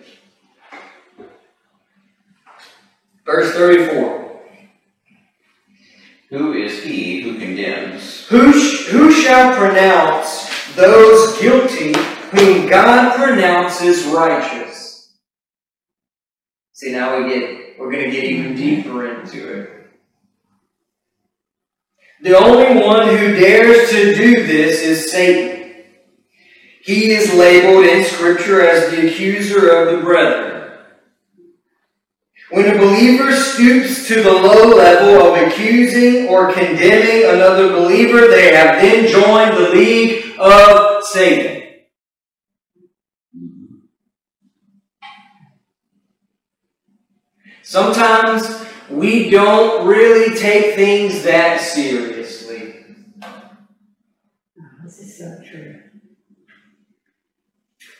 Verse 3.25 3.53
34. 3.53 4.41
Who 6.29 6.53
is 6.53 6.83
he 6.83 7.21
who 7.21 7.37
condemns? 7.39 8.18
Who, 8.29 8.51
who 8.51 9.11
shall 9.11 9.55
pronounce 9.57 10.47
those 10.75 11.39
guilty 11.39 11.93
whom 12.29 12.69
God 12.69 13.15
pronounces 13.15 14.05
righteous? 14.05 15.17
See, 16.73 16.91
now 16.91 17.17
we 17.17 17.27
get, 17.27 17.79
we're 17.79 17.91
going 17.91 18.05
to 18.05 18.11
get 18.11 18.25
even 18.25 18.55
deeper 18.55 19.07
into 19.07 19.61
it. 19.61 19.79
The 22.21 22.37
only 22.37 22.85
one 22.85 23.07
who 23.17 23.33
dares 23.33 23.89
to 23.89 24.13
do 24.13 24.45
this 24.45 24.83
is 24.83 25.11
Satan. 25.11 25.85
He 26.83 27.11
is 27.11 27.33
labeled 27.33 27.85
in 27.85 28.05
Scripture 28.05 28.61
as 28.61 28.91
the 28.91 29.07
accuser 29.07 29.71
of 29.71 29.95
the 29.95 30.03
brethren. 30.03 30.58
When 32.51 32.65
a 32.65 32.79
believer 32.79 33.31
stoops 33.31 34.07
to 34.07 34.23
the 34.23 34.31
low 34.31 34.75
level 34.75 35.21
of 35.21 35.47
accusing 35.47 36.29
or 36.29 36.51
condemning 36.51 37.29
another 37.29 37.69
believer, 37.69 38.27
they 38.27 38.55
have 38.55 38.81
then 38.81 39.07
joined 39.07 39.55
the 39.55 39.69
league 39.69 40.33
of 40.39 41.03
Satan. 41.03 41.59
Sometimes 47.61 48.65
we 48.89 49.29
don't 49.29 49.85
really 49.85 50.35
take 50.35 50.73
things 50.73 51.21
that 51.21 51.61
seriously. 51.61 52.83
Oh, 53.23 53.51
this 54.83 54.97
is 54.97 55.19
so 55.19 55.39
true. 55.47 55.83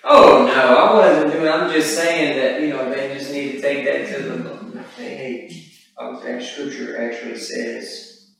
Oh 0.03 0.47
no, 0.47 0.75
I 0.75 0.93
wasn't 0.95 1.33
doing. 1.33 1.47
I'm 1.47 1.71
just 1.71 1.95
saying 1.95 2.35
that 2.37 2.61
you 2.61 2.69
know 2.69 2.89
they 2.89 3.08
take 3.61 3.85
that 3.85 4.15
to 4.15 4.23
the. 4.23 4.83
Hey, 4.97 5.49
oh, 5.97 6.21
that 6.23 6.41
scripture 6.41 7.01
actually 7.01 7.37
says, 7.37 8.31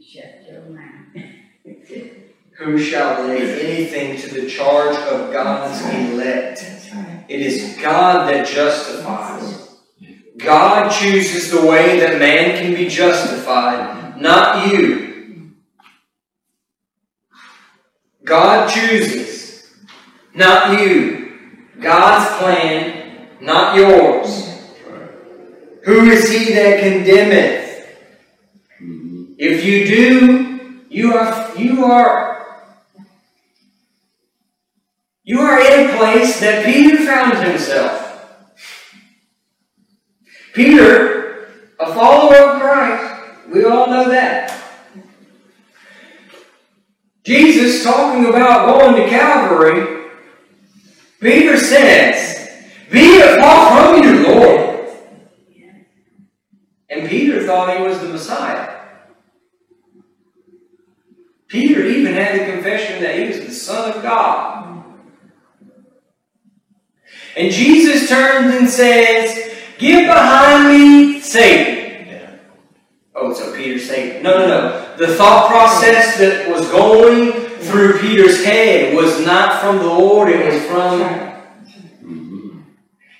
shut 0.00 0.44
your 0.50 0.62
mouth. 0.70 1.14
"Who 2.58 2.78
shall 2.78 3.26
lay 3.26 3.60
anything 3.60 4.16
to 4.20 4.40
the 4.40 4.48
charge 4.48 4.96
of 4.96 5.32
God's 5.32 5.80
elect?" 5.82 6.64
It 7.28 7.40
is 7.40 7.76
God 7.80 8.28
that 8.30 8.46
justifies. 8.46 9.78
God 10.36 10.90
chooses 10.90 11.50
the 11.50 11.66
way 11.66 12.00
that 12.00 12.18
man 12.18 12.56
can 12.60 12.74
be 12.74 12.88
justified, 12.88 14.20
not 14.20 14.72
you. 14.72 15.52
God 18.24 18.68
chooses, 18.68 19.70
not 20.34 20.80
you. 20.80 21.38
God's 21.80 22.36
plan, 22.38 23.03
not 23.44 23.76
yours. 23.76 24.50
Who 25.84 26.06
is 26.06 26.30
he 26.30 26.54
that 26.54 26.80
condemneth? 26.80 27.86
If 29.36 29.64
you 29.64 29.86
do, 29.86 30.84
you 30.88 31.14
are 31.14 31.56
you 31.56 31.84
are 31.84 32.34
you 35.24 35.40
are 35.40 35.60
in 35.60 35.90
a 35.90 35.96
place 35.96 36.40
that 36.40 36.64
Peter 36.64 36.96
found 37.04 37.46
himself. 37.46 38.00
Peter, 40.54 41.48
a 41.80 41.92
follower 41.92 42.36
of 42.36 42.60
Christ, 42.60 43.48
we 43.52 43.64
all 43.64 43.88
know 43.88 44.08
that. 44.08 44.50
Jesus 47.24 47.82
talking 47.82 48.26
about 48.26 48.66
going 48.66 49.02
to 49.02 49.08
Calvary, 49.08 50.10
Peter 51.20 51.56
says, 51.58 52.33
Be 52.94 53.16
it 53.16 53.40
far 53.40 53.92
from 53.92 54.04
you, 54.04 54.22
Lord. 54.22 54.88
And 56.88 57.08
Peter 57.08 57.44
thought 57.44 57.76
he 57.76 57.82
was 57.82 57.98
the 57.98 58.06
Messiah. 58.06 58.82
Peter 61.48 61.84
even 61.84 62.14
had 62.14 62.38
the 62.38 62.52
confession 62.52 63.02
that 63.02 63.18
he 63.18 63.26
was 63.26 63.40
the 63.40 63.50
Son 63.50 63.90
of 63.90 64.00
God. 64.00 64.84
And 67.36 67.52
Jesus 67.52 68.08
turns 68.08 68.54
and 68.54 68.70
says, 68.70 69.56
Get 69.78 70.06
behind 70.06 70.68
me, 70.68 71.20
Satan. 71.20 72.06
Yeah. 72.06 72.36
Oh, 73.16 73.34
so 73.34 73.56
Peter 73.56 73.80
Satan. 73.80 74.22
No, 74.22 74.38
no, 74.38 74.46
no. 74.46 74.96
The 74.98 75.16
thought 75.16 75.50
process 75.50 76.16
that 76.18 76.48
was 76.48 76.70
going 76.70 77.32
through 77.58 77.98
Peter's 77.98 78.44
head 78.44 78.94
was 78.94 79.26
not 79.26 79.60
from 79.60 79.78
the 79.78 79.86
Lord, 79.86 80.28
it 80.28 80.46
was 80.46 80.64
from. 80.66 81.33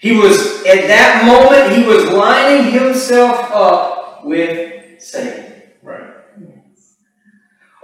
He 0.04 0.12
was, 0.12 0.62
at 0.66 0.86
that 0.86 1.24
moment, 1.24 1.72
he 1.74 1.82
was 1.82 2.04
lining 2.12 2.70
himself 2.70 3.50
up 3.50 4.22
with 4.22 5.00
Satan. 5.00 5.62
Right. 5.82 6.12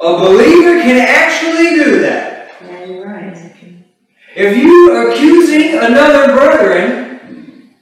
A 0.02 0.18
believer 0.18 0.82
can 0.82 1.00
actually 1.00 1.82
do 1.82 2.00
that. 2.00 2.52
Yeah, 2.62 2.84
you're 2.84 3.06
right. 3.06 3.54
If 4.36 4.54
you 4.54 4.90
are 4.92 5.10
accusing 5.10 5.78
another 5.78 6.34
brethren, 6.34 7.72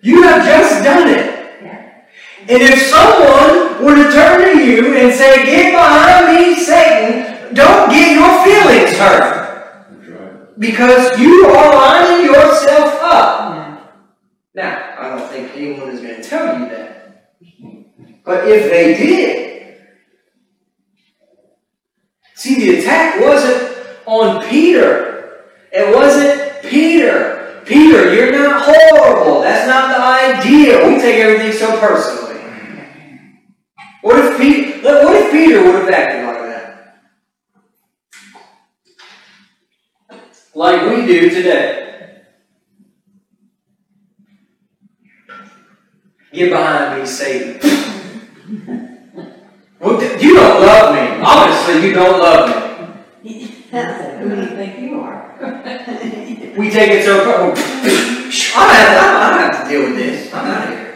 you 0.00 0.20
have 0.24 0.44
just 0.44 0.82
done 0.82 1.06
it. 1.06 1.62
Yeah. 1.62 2.02
And 2.40 2.62
if 2.62 2.82
someone 2.90 3.84
were 3.84 3.94
to 3.94 4.10
turn 4.10 4.52
to 4.52 4.64
you 4.64 4.96
and 4.96 5.14
say, 5.14 5.46
Get 5.46 5.74
behind 5.74 6.34
me, 6.34 6.56
Satan, 6.56 7.54
don't 7.54 7.88
get 7.90 8.18
your 8.18 8.34
feelings 8.44 8.98
hurt. 8.98 9.92
That's 9.92 10.08
right. 10.08 10.58
Because 10.58 11.20
you 11.20 11.46
are 11.46 11.72
lining 11.72 12.26
yourself 12.26 12.98
up. 13.00 13.55
Now, 14.56 14.94
I 14.98 15.10
don't 15.10 15.28
think 15.30 15.54
anyone 15.54 15.90
is 15.90 16.00
going 16.00 16.16
to 16.16 16.22
tell 16.26 16.58
you 16.58 16.66
that. 16.70 17.34
But 18.24 18.48
if 18.48 18.70
they 18.70 18.94
did, 18.96 19.76
see, 22.34 22.54
the 22.54 22.78
attack 22.78 23.20
wasn't 23.20 23.76
on 24.06 24.48
Peter. 24.48 25.44
It 25.70 25.94
wasn't 25.94 26.62
Peter. 26.62 27.62
Peter, 27.66 28.14
you're 28.14 28.32
not 28.32 28.62
horrible. 28.64 29.42
That's 29.42 29.68
not 29.68 29.90
the 29.90 30.02
idea. 30.40 30.88
We 30.88 31.00
take 31.00 31.16
everything 31.16 31.52
so 31.52 31.78
personally. 31.78 32.40
What 34.00 34.24
if 34.24 34.38
Peter? 34.38 34.80
What 34.82 35.16
if 35.16 35.32
Peter 35.32 35.62
would 35.62 35.74
have 35.74 35.90
acted 35.90 36.24
like 36.24 36.38
that? 40.08 40.30
Like 40.54 40.88
we 40.88 41.04
do 41.04 41.28
today. 41.28 41.85
Get 46.36 46.50
behind 46.50 47.00
me, 47.00 47.06
Satan. 47.06 47.58
well, 49.80 50.20
you 50.20 50.34
don't 50.34 50.60
love 50.60 50.94
me. 50.94 51.24
Obviously, 51.24 51.88
you 51.88 51.94
don't 51.94 52.18
love 52.18 52.50
me. 53.24 53.46
Who 53.70 54.28
do 54.28 54.42
you 54.42 54.46
think 54.48 54.78
you 54.80 55.00
are? 55.00 55.34
We 56.58 56.68
take 56.68 56.90
it 56.90 57.04
so 57.06 57.24
far. 57.24 57.52
I 57.52 57.54
don't 58.66 58.76
have, 58.76 59.16
I 59.16 59.30
don't 59.30 59.54
have 59.54 59.64
to 59.64 59.70
deal 59.70 59.80
with 59.88 59.96
this. 59.96 60.34
I'm 60.34 60.44
out 60.44 60.72
of 60.74 60.78
here. 60.78 60.92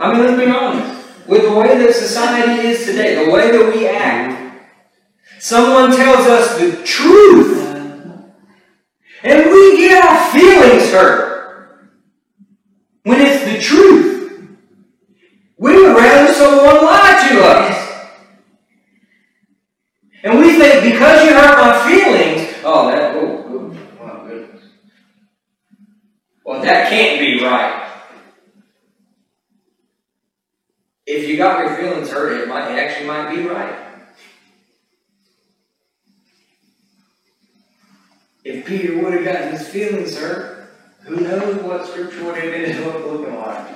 I 0.00 0.12
mean, 0.12 0.20
let's 0.26 0.38
be 0.38 0.46
honest. 0.48 1.26
With 1.26 1.42
the 1.42 1.52
way 1.58 1.76
that 1.76 1.92
society 1.92 2.68
is 2.68 2.86
today, 2.86 3.24
the 3.24 3.32
way 3.32 3.50
that 3.50 3.74
we 3.74 3.88
act, 3.88 4.62
someone 5.40 5.90
tells 5.90 6.24
us 6.28 6.56
the 6.56 6.84
truth, 6.84 7.58
and 9.24 9.50
we 9.50 9.76
get 9.76 10.04
our 10.04 10.30
feelings 10.30 10.92
hurt. 10.92 11.33
When 13.04 13.20
it's 13.20 13.44
the 13.44 13.60
truth, 13.60 14.48
we 15.58 15.72
would 15.76 15.96
rather 15.96 16.32
someone 16.32 16.84
lie 16.84 17.28
to 17.28 17.44
us. 17.44 17.84
And 20.24 20.38
we 20.38 20.58
think 20.58 20.84
because 20.84 21.22
you 21.22 21.34
hurt 21.34 21.58
my 21.58 21.86
feelings, 21.86 22.54
oh, 22.64 22.90
that, 22.90 23.14
oh, 23.14 23.44
oh, 23.46 24.06
my 24.06 24.26
goodness. 24.26 24.62
Well, 26.46 26.62
that 26.62 26.88
can't 26.88 27.20
be 27.20 27.44
right. 27.44 27.82
If 31.06 31.28
you 31.28 31.36
got 31.36 31.58
your 31.58 31.76
feelings 31.76 32.10
hurt, 32.10 32.40
it 32.40 32.48
might, 32.48 32.72
it 32.72 32.78
actually 32.78 33.06
might 33.06 33.34
be 33.34 33.42
right. 33.46 33.78
If 38.44 38.64
Peter 38.64 38.96
would 39.02 39.12
have 39.12 39.24
gotten 39.24 39.52
his 39.52 39.68
feelings 39.68 40.16
hurt, 40.16 40.53
who 41.04 41.16
knows 41.16 41.62
what 41.62 41.86
Scripture 41.86 42.24
would 42.24 42.36
have 42.36 42.52
ended 42.52 42.82
up 42.86 43.04
looking 43.04 43.36
like. 43.36 43.66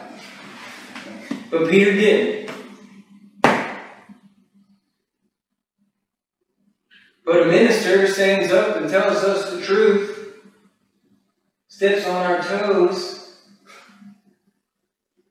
But 1.50 1.70
Peter 1.70 1.92
didn't. 1.92 2.50
But 7.24 7.42
a 7.42 7.46
minister 7.46 8.06
stands 8.06 8.52
up 8.52 8.76
and 8.76 8.88
tells 8.88 9.22
us 9.22 9.50
the 9.50 9.60
truth, 9.60 10.36
steps 11.68 12.06
on 12.06 12.24
our 12.24 12.42
toes, 12.42 13.36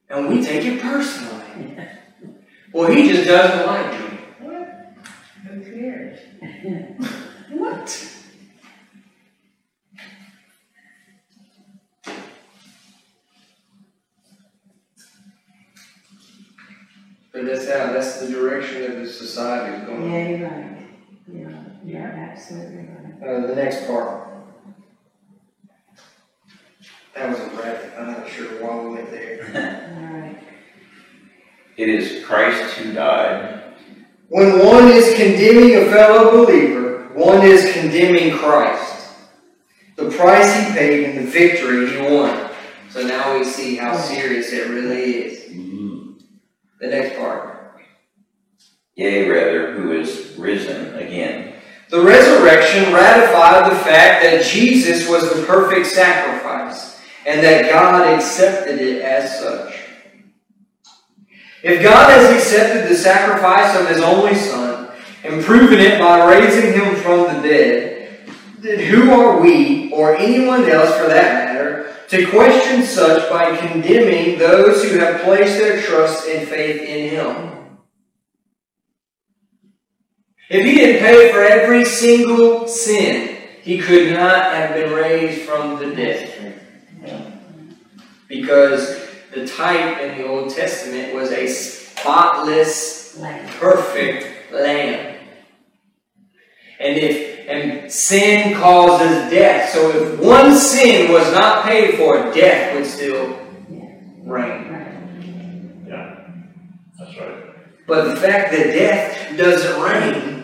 and 0.09 0.29
we 0.29 0.43
take 0.43 0.63
it 0.65 0.79
personally. 0.79 1.77
Well, 2.71 2.91
he 2.91 3.07
just 3.07 3.27
doesn't 3.27 3.65
like 3.65 3.91
me. 3.99 4.19
Who 5.47 5.61
cares? 5.63 6.19
What? 7.49 8.16
But 17.37 17.45
that's 17.45 17.67
how, 17.67 17.93
that's 17.93 18.19
the 18.19 18.29
direction 18.29 18.81
that 18.81 18.95
the 18.95 19.07
society 19.07 19.77
is 19.77 19.87
going. 19.87 20.11
Yeah, 20.11 20.27
you're 20.27 20.49
right. 20.49 20.87
Yeah, 21.31 21.63
you're 21.85 22.01
absolutely 22.01 22.77
right. 22.77 23.23
Uh, 23.23 23.45
the 23.45 23.55
next 23.55 23.85
part. 23.85 24.27
That 27.13 27.29
was 27.29 27.39
a 27.39 27.49
rabbit. 27.49 27.93
I'm 27.95 28.07
not 28.07 28.27
sure 28.27 28.47
why 28.59 28.83
we 28.83 28.95
went 28.95 29.11
there. 29.11 29.43
All 29.99 30.19
right. 30.19 30.39
It 31.77 31.89
is 31.89 32.25
Christ 32.25 32.73
who 32.77 32.93
died. 32.93 33.75
When 34.29 34.65
one 34.65 34.87
is 34.87 35.13
condemning 35.15 35.75
a 35.75 35.91
fellow 35.91 36.43
believer, 36.43 37.09
one 37.13 37.45
is 37.45 37.71
condemning 37.73 38.35
Christ. 38.35 39.09
The 39.95 40.09
price 40.09 40.57
he 40.57 40.73
paid 40.73 41.03
and 41.03 41.19
the 41.19 41.31
victory 41.31 41.87
he 41.91 42.01
won. 42.01 42.49
So 42.89 43.05
now 43.05 43.37
we 43.37 43.43
see 43.43 43.75
how 43.75 43.95
serious 43.95 44.51
it 44.51 44.71
really 44.71 45.17
is. 45.17 45.36
The 46.79 46.87
next 46.87 47.17
part. 47.17 47.81
Yea, 48.95 49.29
rather, 49.29 49.73
who 49.73 49.93
is 49.93 50.35
risen 50.37 50.95
again. 50.95 51.53
The 51.89 52.01
resurrection 52.01 52.93
ratified 52.93 53.71
the 53.71 53.75
fact 53.77 54.23
that 54.23 54.43
Jesus 54.43 55.07
was 55.09 55.33
the 55.33 55.45
perfect 55.45 55.87
sacrifice 55.87 56.99
and 57.25 57.43
that 57.43 57.71
God 57.71 58.13
accepted 58.13 58.79
it 58.79 59.01
as 59.01 59.39
such. 59.39 59.73
If 61.63 61.81
God 61.81 62.09
has 62.09 62.31
accepted 62.35 62.89
the 62.89 62.95
sacrifice 62.95 63.79
of 63.79 63.87
His 63.89 64.01
only 64.01 64.35
Son 64.35 64.89
and 65.23 65.43
proven 65.43 65.79
it 65.79 65.99
by 65.99 66.29
raising 66.29 66.73
Him 66.73 66.95
from 66.97 67.23
the 67.23 67.47
dead, 67.47 68.19
then 68.59 68.79
who 68.79 69.11
are 69.11 69.39
we, 69.39 69.91
or 69.91 70.15
anyone 70.17 70.69
else 70.69 70.95
for 70.97 71.07
that 71.07 71.33
matter, 71.33 71.46
to 72.09 72.29
question 72.29 72.83
such 72.83 73.29
by 73.29 73.55
condemning 73.57 74.39
those 74.39 74.83
who 74.83 74.97
have 74.97 75.21
placed 75.21 75.57
their 75.57 75.81
trust 75.81 76.27
and 76.27 76.47
faith 76.47 76.81
in 76.81 77.09
Him? 77.09 77.57
If 80.49 80.63
he 80.63 80.75
didn't 80.75 81.01
pay 81.01 81.31
for 81.31 81.41
every 81.41 81.83
single 81.83 82.67
sin, 82.69 83.37
he 83.61 83.79
could 83.79 84.13
not 84.13 84.53
have 84.53 84.73
been 84.73 84.93
raised 84.93 85.41
from 85.41 85.77
the 85.77 85.93
dead. 85.93 86.61
Because 88.29 89.05
the 89.33 89.45
type 89.45 89.99
in 89.99 90.17
the 90.17 90.25
Old 90.25 90.55
Testament 90.55 91.13
was 91.13 91.31
a 91.31 91.47
spotless, 91.47 93.19
perfect 93.59 94.53
lamb. 94.53 95.17
And 96.79 96.97
if 96.97 97.26
and 97.47 97.91
sin 97.91 98.55
causes 98.55 99.31
death. 99.31 99.69
So 99.69 99.89
if 99.91 100.19
one 100.19 100.55
sin 100.55 101.11
was 101.11 101.31
not 101.33 101.65
paid 101.65 101.95
for, 101.95 102.33
death 102.33 102.75
would 102.75 102.85
still 102.85 103.39
reign. 104.23 105.85
Yeah, 105.87 106.27
that's 106.99 107.17
right. 107.17 107.43
But 107.87 108.13
the 108.13 108.15
fact 108.17 108.51
that 108.51 108.73
death 108.73 109.37
doesn't 109.37 109.81
reign 109.81 110.37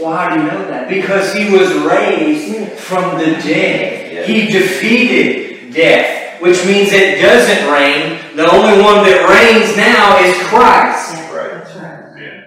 Well, 0.00 0.12
how 0.12 0.34
do 0.34 0.40
you 0.42 0.46
know 0.48 0.66
that? 0.68 0.88
Because 0.88 1.32
he 1.32 1.50
was 1.52 1.72
raised 1.74 2.72
from 2.78 3.18
the 3.18 3.26
dead. 3.26 4.28
He 4.28 4.48
defeated 4.48 5.72
death, 5.72 6.23
which 6.44 6.66
means 6.66 6.92
it 6.92 7.22
doesn't 7.22 7.72
reign. 7.72 8.36
The 8.36 8.46
only 8.50 8.82
one 8.82 9.02
that 9.04 9.24
reigns 9.32 9.74
now 9.78 10.22
is 10.22 10.36
Christ. 10.48 11.14
Right. 11.32 11.64
That's 11.64 11.74
right. 11.76 12.22
Yeah. 12.22 12.44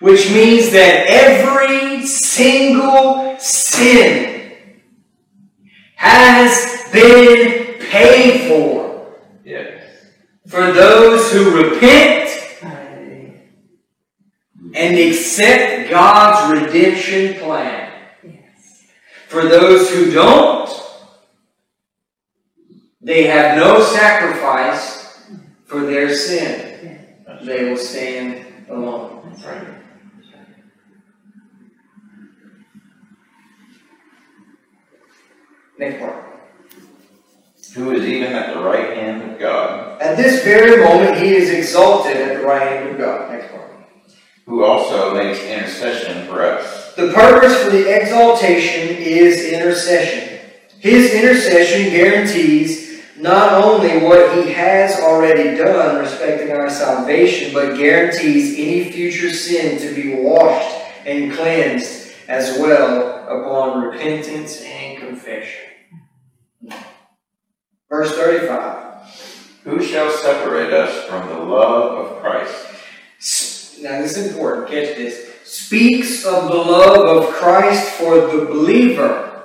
Which 0.00 0.28
means 0.32 0.72
that 0.72 1.06
every 1.06 2.04
single 2.04 3.38
sin 3.38 4.56
has 5.94 6.90
been 6.92 7.78
paid 7.78 8.48
for. 8.48 9.14
Yeah. 9.44 9.82
For 10.48 10.72
those 10.72 11.30
who 11.32 11.62
repent 11.62 12.28
and 14.74 14.98
accept 14.98 15.90
God's 15.90 16.60
redemption 16.60 17.34
plan. 17.34 17.92
Yes. 18.24 18.84
For 19.28 19.42
those 19.42 19.88
who 19.90 20.10
don't, 20.10 20.85
they 23.06 23.28
have 23.28 23.56
no 23.56 23.80
sacrifice 23.80 25.22
for 25.64 25.82
their 25.82 26.12
sin. 26.12 27.06
They 27.44 27.70
will 27.70 27.76
stand 27.76 28.44
alone. 28.68 29.30
That's 29.30 29.44
right. 29.44 29.62
right. 29.62 29.78
Next 35.78 36.00
part. 36.00 36.24
Who 37.74 37.92
is 37.92 38.04
even 38.04 38.32
at 38.32 38.54
the 38.54 38.60
right 38.60 38.96
hand 38.96 39.30
of 39.30 39.38
God, 39.38 40.02
At 40.02 40.16
this 40.16 40.42
very 40.42 40.82
moment, 40.82 41.18
he 41.18 41.32
is 41.32 41.50
exalted 41.50 42.16
at 42.16 42.40
the 42.40 42.44
right 42.44 42.62
hand 42.62 42.88
of 42.88 42.98
God. 42.98 43.30
Next 43.30 43.52
part. 43.52 43.70
who 44.46 44.64
also 44.64 45.14
makes 45.14 45.38
intercession 45.44 46.26
for 46.26 46.42
us. 46.42 46.92
The 46.96 47.12
purpose 47.12 47.62
for 47.62 47.70
the 47.70 47.86
exaltation 47.88 48.96
is 48.96 49.52
intercession. 49.52 50.40
His 50.80 51.14
intercession 51.14 51.90
guarantees 51.90 52.85
not 53.18 53.64
only 53.64 53.98
what 53.98 54.36
he 54.36 54.52
has 54.52 55.00
already 55.00 55.56
done 55.56 55.98
respecting 55.98 56.52
our 56.52 56.68
salvation, 56.68 57.52
but 57.52 57.76
guarantees 57.76 58.54
any 58.58 58.90
future 58.90 59.30
sin 59.30 59.78
to 59.80 59.94
be 59.94 60.14
washed 60.16 60.76
and 61.06 61.32
cleansed 61.32 62.12
as 62.28 62.58
well 62.58 63.24
upon 63.28 63.82
repentance 63.82 64.60
and 64.62 64.98
confession. 64.98 65.64
Verse 67.88 68.12
35. 68.12 68.84
Who 69.64 69.82
shall 69.82 70.10
separate 70.10 70.72
us 70.72 71.04
from 71.08 71.28
the 71.28 71.38
love 71.38 71.98
of 71.98 72.20
Christ? 72.20 72.66
Now, 73.80 74.00
this 74.00 74.16
is 74.16 74.32
important. 74.32 74.68
Catch 74.68 74.96
this. 74.96 75.32
Speaks 75.44 76.24
of 76.24 76.48
the 76.48 76.56
love 76.56 77.06
of 77.06 77.32
Christ 77.34 77.92
for 77.92 78.14
the 78.16 78.44
believer 78.46 79.35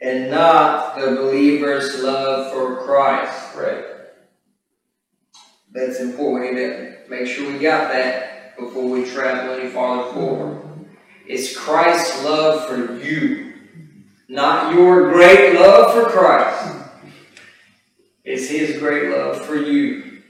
and 0.00 0.30
not 0.30 0.98
the 0.98 1.12
believer's 1.12 2.02
love 2.02 2.52
for 2.52 2.84
Christ. 2.84 3.56
Right. 3.56 3.84
That's 5.72 6.00
important. 6.00 6.56
To 6.56 6.96
make 7.08 7.26
sure 7.26 7.52
we 7.52 7.58
got 7.58 7.92
that 7.92 8.56
before 8.56 8.88
we 8.88 9.04
travel 9.04 9.54
any 9.54 9.70
farther 9.70 10.12
forward. 10.12 10.86
It's 11.26 11.56
Christ's 11.56 12.24
love 12.24 12.68
for 12.68 13.00
you, 13.04 13.52
not 14.28 14.74
your 14.74 15.12
great 15.12 15.60
love 15.60 15.94
for 15.94 16.10
Christ. 16.10 16.76
It's 18.24 18.48
His 18.48 18.78
great 18.78 19.10
love 19.10 19.44
for 19.44 19.56
you. 19.56 20.22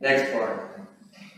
Next 0.00 0.32
part. 0.32 0.80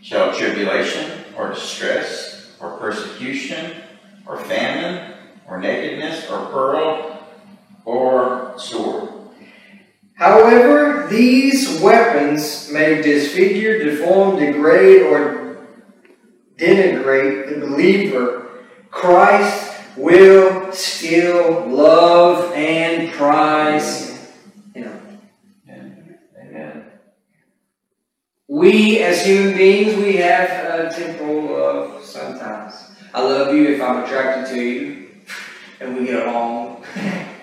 Shall 0.02 0.32
tribulation, 0.34 1.24
or 1.36 1.48
distress, 1.50 2.56
or 2.60 2.78
persecution, 2.78 3.82
or 4.26 4.38
famine, 4.38 5.14
or 5.48 5.58
nakedness, 5.60 6.30
or 6.30 6.46
peril, 6.46 7.15
or 7.86 8.52
sword? 8.58 9.06
However, 10.16 11.06
these 11.08 11.80
weapons 11.80 12.70
may 12.70 13.02
disfigure, 13.02 13.84
deform, 13.84 14.38
degrade, 14.38 15.02
or 15.02 15.66
denigrate 16.56 17.48
the 17.50 17.66
believer. 17.66 18.48
Christ 18.90 19.74
will 19.96 20.72
still 20.72 21.66
love 21.68 22.52
and 22.54 23.12
prize 23.12 24.32
him. 24.74 25.20
Amen. 25.68 26.86
We, 28.48 29.00
as 29.00 29.24
human 29.24 29.56
beings, 29.56 29.96
we 29.96 30.16
have 30.16 30.48
a 30.50 30.94
temporal 30.94 31.42
love 31.42 32.04
sometimes. 32.04 32.74
I 33.12 33.22
love 33.22 33.54
you 33.54 33.68
if 33.68 33.82
I'm 33.82 34.02
attracted 34.04 34.54
to 34.54 34.62
you 34.62 35.08
and 35.80 35.96
we 35.96 36.06
get 36.06 36.26
along. 36.26 36.84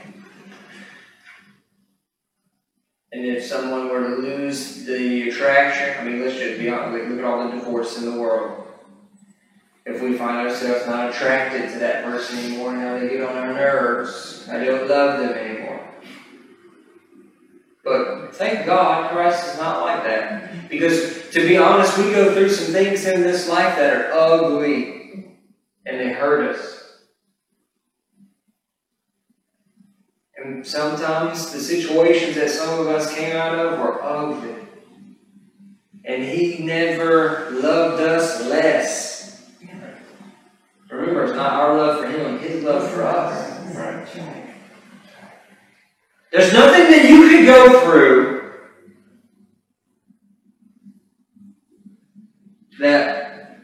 and 3.14 3.26
if 3.26 3.44
someone 3.44 3.90
were 3.90 4.02
to 4.02 4.16
lose 4.16 4.86
the 4.86 5.30
attraction, 5.30 5.96
I 6.00 6.04
mean, 6.04 6.26
let's 6.26 6.40
just 6.40 6.60
be 6.60 6.68
honest, 6.70 7.10
look 7.10 7.20
at 7.20 7.26
all 7.26 7.48
the 7.48 7.56
divorce 7.56 7.98
in 8.00 8.06
the 8.06 8.20
world. 8.20 8.66
If 9.86 10.02
we 10.02 10.18
find 10.18 10.48
ourselves 10.48 10.88
not 10.88 11.12
attracted 11.12 11.72
to 11.74 11.80
that 11.80 12.06
person 12.06 12.40
anymore, 12.40 12.74
now 12.74 12.98
they 12.98 13.10
get 13.10 13.22
on 13.22 13.38
our 13.38 13.54
nerves. 13.54 14.48
I 14.50 14.64
don't 14.64 14.90
love 14.90 15.20
them 15.20 15.38
anymore. 15.38 15.88
But 17.84 18.34
thank 18.34 18.66
God 18.66 19.12
Christ 19.12 19.54
is 19.54 19.58
not 19.60 19.82
like 19.82 20.04
that. 20.06 20.70
Because 20.70 21.30
to 21.32 21.48
be 21.48 21.58
honest, 21.58 21.98
we 21.98 22.06
go 22.06 22.34
through 22.34 22.50
some 22.50 22.74
things 22.74 23.06
in 23.06 23.22
this 23.22 23.48
life 23.48 23.76
that 23.76 23.94
are 23.94 24.12
ugly 24.14 25.38
and 25.86 26.00
they 26.00 26.14
hurt 26.14 26.56
us. 26.56 26.83
And 30.44 30.68
sometimes 30.68 31.54
the 31.54 31.60
situations 31.60 32.36
that 32.36 32.50
some 32.50 32.78
of 32.82 32.88
us 32.88 33.16
came 33.16 33.34
out 33.34 33.58
of 33.58 33.80
were 33.80 34.04
ugly. 34.04 34.56
And 36.04 36.22
He 36.22 36.62
never 36.62 37.50
loved 37.52 38.02
us 38.02 38.44
less. 38.44 39.42
Remember, 40.92 41.24
it's 41.24 41.34
not 41.34 41.54
our 41.54 41.78
love 41.78 42.02
for 42.02 42.10
Him, 42.10 42.40
His 42.40 42.62
love 42.62 42.92
for 42.92 43.04
us. 43.04 43.52
There's 46.34 46.52
nothing 46.52 46.92
that 46.92 47.10
you 47.10 47.30
could 47.30 47.46
go 47.46 47.80
through 47.86 48.52
that 52.80 53.60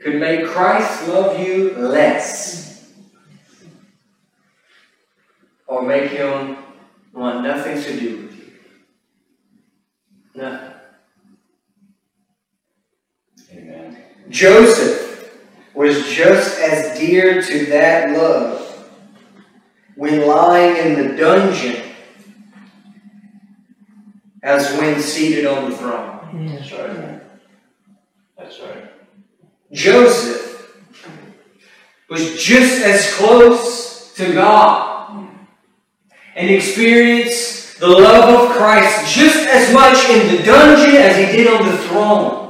could 0.00 0.20
make 0.20 0.46
Christ 0.46 1.08
love 1.08 1.40
you 1.40 1.74
less 1.76 2.63
or 5.66 5.82
make 5.82 6.10
him 6.10 6.56
want 7.12 7.42
nothing 7.42 7.80
to 7.82 8.00
do 8.00 8.22
with 8.22 8.36
you. 8.36 8.52
Nothing. 10.34 10.74
Amen. 13.52 13.96
Joseph 14.28 15.32
was 15.74 16.06
just 16.08 16.58
as 16.60 16.98
dear 16.98 17.42
to 17.42 17.66
that 17.66 18.16
love 18.16 18.60
when 19.96 20.26
lying 20.26 20.76
in 20.76 21.08
the 21.08 21.16
dungeon 21.16 21.82
as 24.42 24.76
when 24.78 25.00
seated 25.00 25.46
on 25.46 25.70
the 25.70 25.76
throne. 25.76 26.46
Yeah. 26.46 26.58
That's 26.58 26.72
right. 26.72 27.22
That's 28.36 28.60
right. 28.60 28.92
Joseph 29.72 30.84
was 32.10 32.42
just 32.42 32.84
as 32.84 33.14
close 33.14 34.12
to 34.14 34.32
God 34.32 34.93
and 36.34 36.50
experience 36.50 37.74
the 37.78 37.88
love 37.88 38.50
of 38.50 38.56
Christ 38.56 39.14
just 39.14 39.46
as 39.48 39.72
much 39.72 40.08
in 40.08 40.36
the 40.36 40.42
dungeon 40.42 40.96
as 40.96 41.16
he 41.16 41.36
did 41.36 41.46
on 41.46 41.66
the 41.66 41.78
throne. 41.78 42.44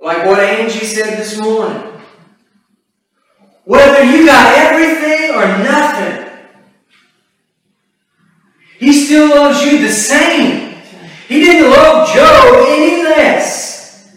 Like 0.00 0.24
what 0.24 0.40
Angie 0.40 0.86
said 0.86 1.18
this 1.18 1.40
morning. 1.40 1.92
Whether 3.64 4.04
you 4.04 4.24
got 4.24 4.56
everything 4.56 5.30
or 5.34 5.46
nothing, 5.62 6.26
he 8.78 8.92
still 8.92 9.28
loves 9.28 9.62
you 9.62 9.78
the 9.78 9.92
same. 9.92 10.76
He 11.26 11.40
didn't 11.40 11.70
love 11.70 12.08
Joe 12.14 12.64
any 12.68 13.02
less. 13.02 14.16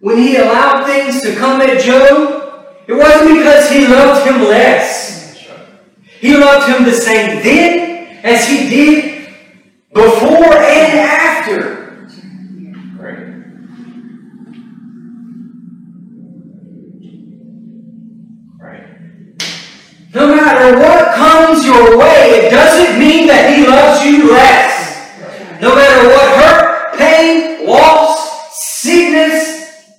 When 0.00 0.18
he 0.18 0.36
allowed 0.36 0.84
things 0.84 1.22
to 1.22 1.34
come 1.36 1.62
at 1.62 1.80
Job, 1.80 2.35
It 2.88 2.92
wasn't 2.92 3.38
because 3.38 3.70
he 3.70 3.86
loved 3.86 4.26
him 4.26 4.42
less. 4.44 5.36
He 6.20 6.36
loved 6.36 6.68
him 6.68 6.84
the 6.84 6.92
same 6.92 7.42
then 7.42 8.24
as 8.24 8.48
he 8.48 8.68
did 8.68 9.28
before 9.92 10.54
and 10.54 10.98
after. 10.98 11.76
No 20.14 20.34
matter 20.34 20.78
what 20.78 21.14
comes 21.14 21.66
your 21.66 21.98
way, 21.98 22.46
it 22.46 22.50
doesn't 22.50 22.98
mean 22.98 23.26
that 23.26 23.54
he 23.54 23.66
loves 23.66 24.02
you 24.02 24.32
less. 24.32 25.60
No 25.60 25.74
matter 25.74 26.08
what 26.08 26.26
hurt, 26.38 26.96
pain, 26.96 27.66
loss, 27.66 28.80
sickness, 28.80 29.92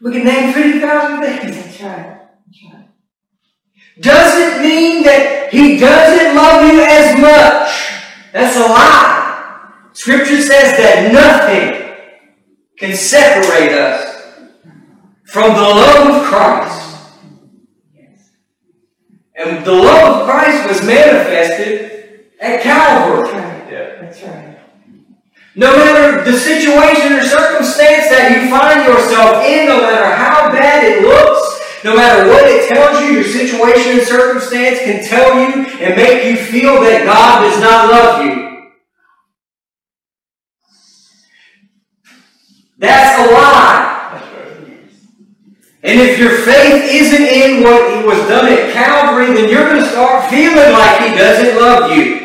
we 0.00 0.12
can 0.12 0.24
name 0.24 0.52
50,000 0.54 1.20
things. 1.20 1.56
That's 1.56 1.80
right. 1.82 2.28
That's 2.46 2.64
right. 2.72 2.88
Doesn't 4.00 4.62
mean 4.62 5.02
that 5.04 5.52
he 5.52 5.76
doesn't 5.78 6.34
love 6.34 6.72
you 6.72 6.80
as 6.80 7.20
much. 7.20 8.32
That's 8.32 8.56
a 8.56 8.60
lie. 8.60 9.72
Scripture 9.92 10.40
says 10.40 10.76
that 10.78 11.12
nothing 11.12 11.94
can 12.78 12.96
separate 12.96 13.72
us 13.72 14.32
from 15.24 15.52
the 15.54 15.60
love 15.60 16.14
of 16.16 16.22
Christ. 16.24 16.86
And 19.34 19.64
the 19.64 19.72
love 19.72 20.20
of 20.20 20.26
Christ 20.28 20.68
was 20.68 20.86
manifested 20.86 22.30
at 22.40 22.62
That's 22.62 22.62
Calvary. 22.62 23.32
right. 23.32 23.72
Yeah. 23.72 24.02
That's 24.02 24.22
right. 24.22 24.58
No 25.56 25.76
matter 25.76 26.30
the 26.30 26.36
situation 26.38 27.12
or 27.14 27.22
circumstance 27.22 28.08
that 28.08 28.30
you 28.32 28.48
find 28.50 28.86
yourself 28.86 29.44
in, 29.44 29.66
no 29.66 29.80
matter 29.80 30.14
how 30.14 30.50
bad 30.52 30.84
it 30.84 31.02
looks, 31.02 31.49
no 31.84 31.96
matter 31.96 32.28
what 32.28 32.44
it 32.46 32.68
tells 32.68 33.00
you, 33.02 33.12
your 33.12 33.24
situation 33.24 33.98
and 33.98 34.06
circumstance 34.06 34.78
can 34.80 35.04
tell 35.04 35.34
you 35.34 35.64
and 35.80 35.96
make 35.96 36.24
you 36.24 36.36
feel 36.36 36.80
that 36.82 37.04
God 37.04 37.48
does 37.48 37.60
not 37.60 37.90
love 37.90 38.24
you. 38.24 38.70
That's 42.78 43.28
a 43.28 43.32
lie. 43.32 43.90
And 45.82 45.98
if 45.98 46.18
your 46.18 46.30
faith 46.30 46.84
isn't 46.90 47.22
in 47.22 47.62
what 47.62 47.96
he 47.96 48.06
was 48.06 48.18
done 48.28 48.52
at 48.52 48.72
Calvary, 48.72 49.32
then 49.32 49.48
you're 49.48 49.64
going 49.64 49.82
to 49.82 49.88
start 49.88 50.28
feeling 50.28 50.72
like 50.72 51.00
He 51.00 51.16
doesn't 51.16 51.58
love 51.58 51.96
you. 51.96 52.20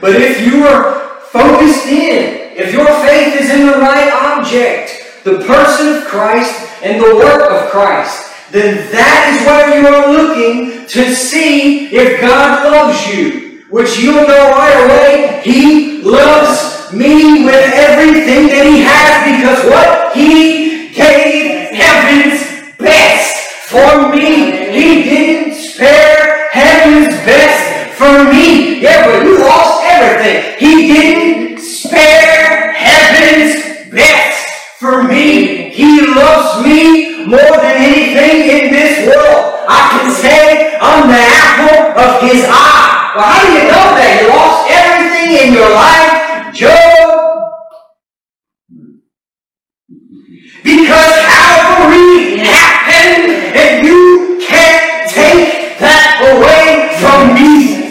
But 0.00 0.16
if 0.16 0.44
you 0.44 0.64
are 0.66 1.20
focused 1.20 1.86
in, 1.86 2.56
if 2.56 2.72
your 2.72 2.86
faith 3.06 3.40
is 3.40 3.50
in 3.50 3.66
the 3.66 3.78
right 3.78 4.12
object, 4.12 5.22
the 5.24 5.38
person 5.46 5.96
of 5.96 6.04
Christ 6.04 6.65
and 6.82 7.00
the 7.00 7.16
work 7.16 7.50
of 7.50 7.70
Christ, 7.70 8.32
then 8.52 8.90
that 8.92 9.34
is 9.34 9.46
where 9.46 9.78
you 9.78 9.86
are 9.88 10.12
looking 10.12 10.86
to 10.86 11.14
see 11.14 11.88
if 11.88 12.20
God 12.20 12.70
loves 12.70 13.06
you. 13.12 13.64
Which 13.68 13.98
you'll 13.98 14.26
know 14.26 14.50
right 14.52 14.84
away, 14.86 15.40
He 15.42 16.02
loves 16.02 16.92
me 16.92 17.44
with 17.44 17.72
everything 17.74 18.46
that 18.46 18.64
He 18.64 18.80
has 18.86 19.14
because 19.26 19.64
what? 19.68 20.14
He 20.14 20.94
gave 20.94 21.74
heaven's 21.74 22.76
best 22.78 23.66
for 23.66 24.14
me. 24.14 24.70
He 24.70 25.02
didn't 25.02 25.54
spare 25.54 26.48
heaven's 26.52 27.14
best 27.26 27.96
for 27.98 28.24
me. 28.30 28.80
Yeah, 28.80 29.06
but 29.06 29.24
you 29.24 29.38
lost 29.40 29.84
everything. 29.84 30.54
He 30.58 30.92
didn't 30.92 31.58
spare 31.58 32.72
heaven's 32.72 33.90
best 33.90 34.46
for 34.78 35.02
me. 35.02 35.70
He 35.70 36.06
me 36.64 37.26
more 37.26 37.56
than 37.58 37.76
anything 37.82 38.48
in 38.48 38.72
this 38.72 39.06
world. 39.06 39.64
I 39.68 39.80
can 39.92 40.10
say 40.14 40.78
I'm 40.80 41.08
the 41.08 41.18
apple 41.18 41.98
of 41.98 42.22
his 42.22 42.44
eye. 42.48 43.12
Well, 43.16 43.24
how 43.24 43.42
do 43.42 43.52
you 43.52 43.64
know 43.66 43.88
that? 43.98 44.12
You 44.22 44.28
lost 44.30 44.70
everything 44.70 45.30
in 45.42 45.48
your 45.52 45.70
life, 45.74 46.54
Job. 46.54 47.26
Because 50.62 51.14
Calvary 51.26 52.38
happened 52.44 53.32
and 53.54 53.86
you 53.86 54.38
can't 54.42 55.10
take 55.10 55.78
that 55.78 56.22
away 56.30 56.94
from 57.00 57.34
me. 57.34 57.86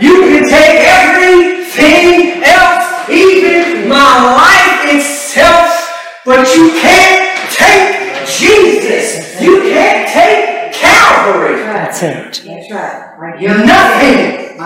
You 0.00 0.14
can 0.30 0.44
take 0.46 0.86
everything 0.86 2.42
else, 2.44 3.08
even 3.10 3.88
my 3.88 4.36
life 4.38 4.94
itself, 4.94 5.70
but 6.24 6.46
you 6.54 6.70
can't 6.80 7.17
That's 12.00 12.38
it. 12.38 12.46
That's 12.46 12.70
right. 12.70 13.40
Nothing. 13.40 14.56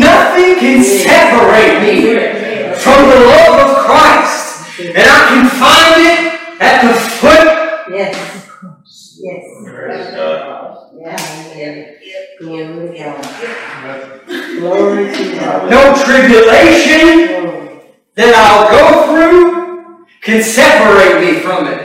Nothing 0.00 0.58
can 0.58 0.84
separate 0.84 1.80
me 1.80 2.74
from 2.76 3.08
the 3.08 3.16
love 3.16 3.56
of 3.64 3.76
Christ. 3.86 4.80
And 4.80 4.98
I 4.98 5.28
can 5.28 5.48
find 5.56 6.00
it 6.04 6.20
at 6.60 6.82
the 6.82 6.92
foot. 7.00 7.48
Yes, 7.96 8.36
of 8.36 8.50
course. 8.60 9.18
Yes. 9.22 9.44
Praise 9.64 10.14
God. 10.14 10.92
Yeah, 10.98 11.16
yeah. 11.56 12.20
Glory 12.38 12.88
to 12.88 12.98
God. 12.98 14.26
Glory 14.58 15.16
to 15.16 15.36
God. 15.36 15.70
No 15.70 15.94
tribulation 16.04 17.90
that 18.16 18.34
I'll 18.36 18.68
go 18.70 18.84
through 19.06 20.06
can 20.20 20.42
separate 20.42 21.20
me 21.24 21.40
from 21.40 21.68
it. 21.68 21.80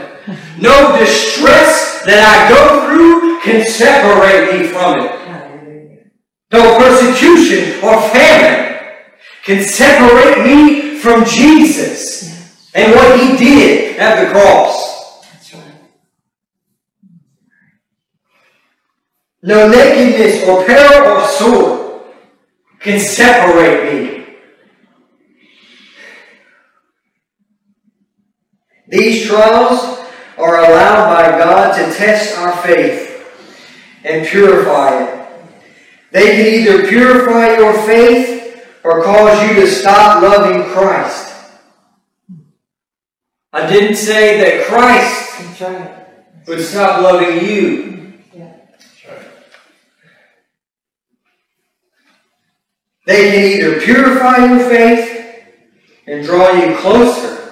No 0.60 0.98
distress 0.98 2.02
that 2.04 2.20
I 2.20 2.48
go 2.48 2.86
through 2.86 3.25
can 3.46 3.64
separate 3.64 4.60
me 4.60 4.66
from 4.66 4.98
it. 4.98 6.12
No 6.52 6.78
persecution 6.78 7.82
or 7.84 8.00
famine 8.10 8.96
can 9.44 9.62
separate 9.62 10.44
me 10.44 10.96
from 10.98 11.24
Jesus 11.24 12.72
and 12.74 12.92
what 12.92 13.20
He 13.20 13.36
did 13.36 13.98
at 13.98 14.24
the 14.24 14.32
cross. 14.32 15.22
That's 15.32 15.54
right. 15.54 15.62
No 19.42 19.68
nakedness 19.68 20.48
or 20.48 20.64
peril 20.64 21.18
or 21.18 21.26
sword 21.28 22.02
can 22.80 22.98
separate 22.98 23.92
me. 23.92 24.26
These 28.88 29.28
trials 29.28 30.00
are 30.36 30.58
allowed 30.58 31.14
by 31.14 31.38
God 31.38 31.76
to 31.76 31.96
test 31.96 32.36
our 32.38 32.52
faith 32.62 33.15
and 34.06 34.26
purify 34.26 35.02
it. 35.02 35.28
They 36.12 36.36
can 36.36 36.46
either 36.46 36.88
purify 36.88 37.56
your 37.56 37.74
faith 37.86 38.64
or 38.84 39.02
cause 39.02 39.48
you 39.48 39.56
to 39.56 39.66
stop 39.66 40.22
loving 40.22 40.62
Christ. 40.72 41.34
I 43.52 43.66
didn't 43.70 43.96
say 43.96 44.38
that 44.38 44.66
Christ 44.66 45.60
right. 45.60 46.06
would 46.46 46.60
stop 46.60 47.02
loving 47.02 47.44
you. 47.44 48.12
Yeah. 48.34 48.52
Right. 49.08 49.26
They 53.06 53.30
can 53.30 53.44
either 53.44 53.80
purify 53.80 54.44
your 54.44 54.68
faith 54.68 55.44
and 56.06 56.24
draw 56.24 56.52
you 56.52 56.76
closer, 56.76 57.45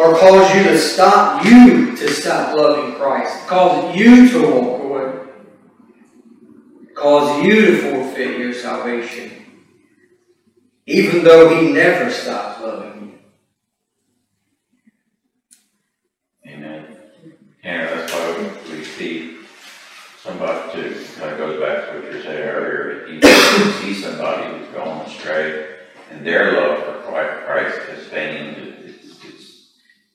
or 0.00 0.16
cause 0.16 0.54
you 0.54 0.62
to 0.64 0.78
stop 0.78 1.44
you 1.44 1.94
to 1.94 2.08
stop 2.08 2.56
loving 2.56 2.94
Christ, 2.94 3.46
cause 3.46 3.94
you 3.94 4.30
to 4.30 4.50
walk 4.50 4.82
away, 4.82 5.12
cause 6.94 7.44
you 7.44 7.66
to 7.66 7.82
forfeit 7.82 8.38
your 8.38 8.54
salvation, 8.54 9.30
even 10.86 11.22
though 11.22 11.54
He 11.54 11.70
never 11.70 12.10
stops 12.10 12.62
loving 12.62 13.18
you. 16.44 16.50
Amen. 16.50 16.96
And 17.62 17.88
that's 17.88 18.10
why 18.10 18.50
we, 18.72 18.84
see 18.84 19.36
somebody 20.22 20.72
to, 20.72 21.04
kind 21.18 21.32
of 21.32 21.38
goes 21.38 21.60
back 21.60 21.90
to 21.90 22.00
what 22.00 22.12
you 22.12 22.22
said 22.22 22.54
earlier, 22.54 23.06
you 23.06 23.20
see 23.82 23.94
somebody 23.94 24.56
who's 24.56 24.68
going 24.68 25.00
astray, 25.00 25.76
and 26.10 26.26
their 26.26 26.52
love 26.54 26.84
for 26.84 27.02
Christ 27.02 27.78
has 27.88 28.08
it's, 28.08 28.79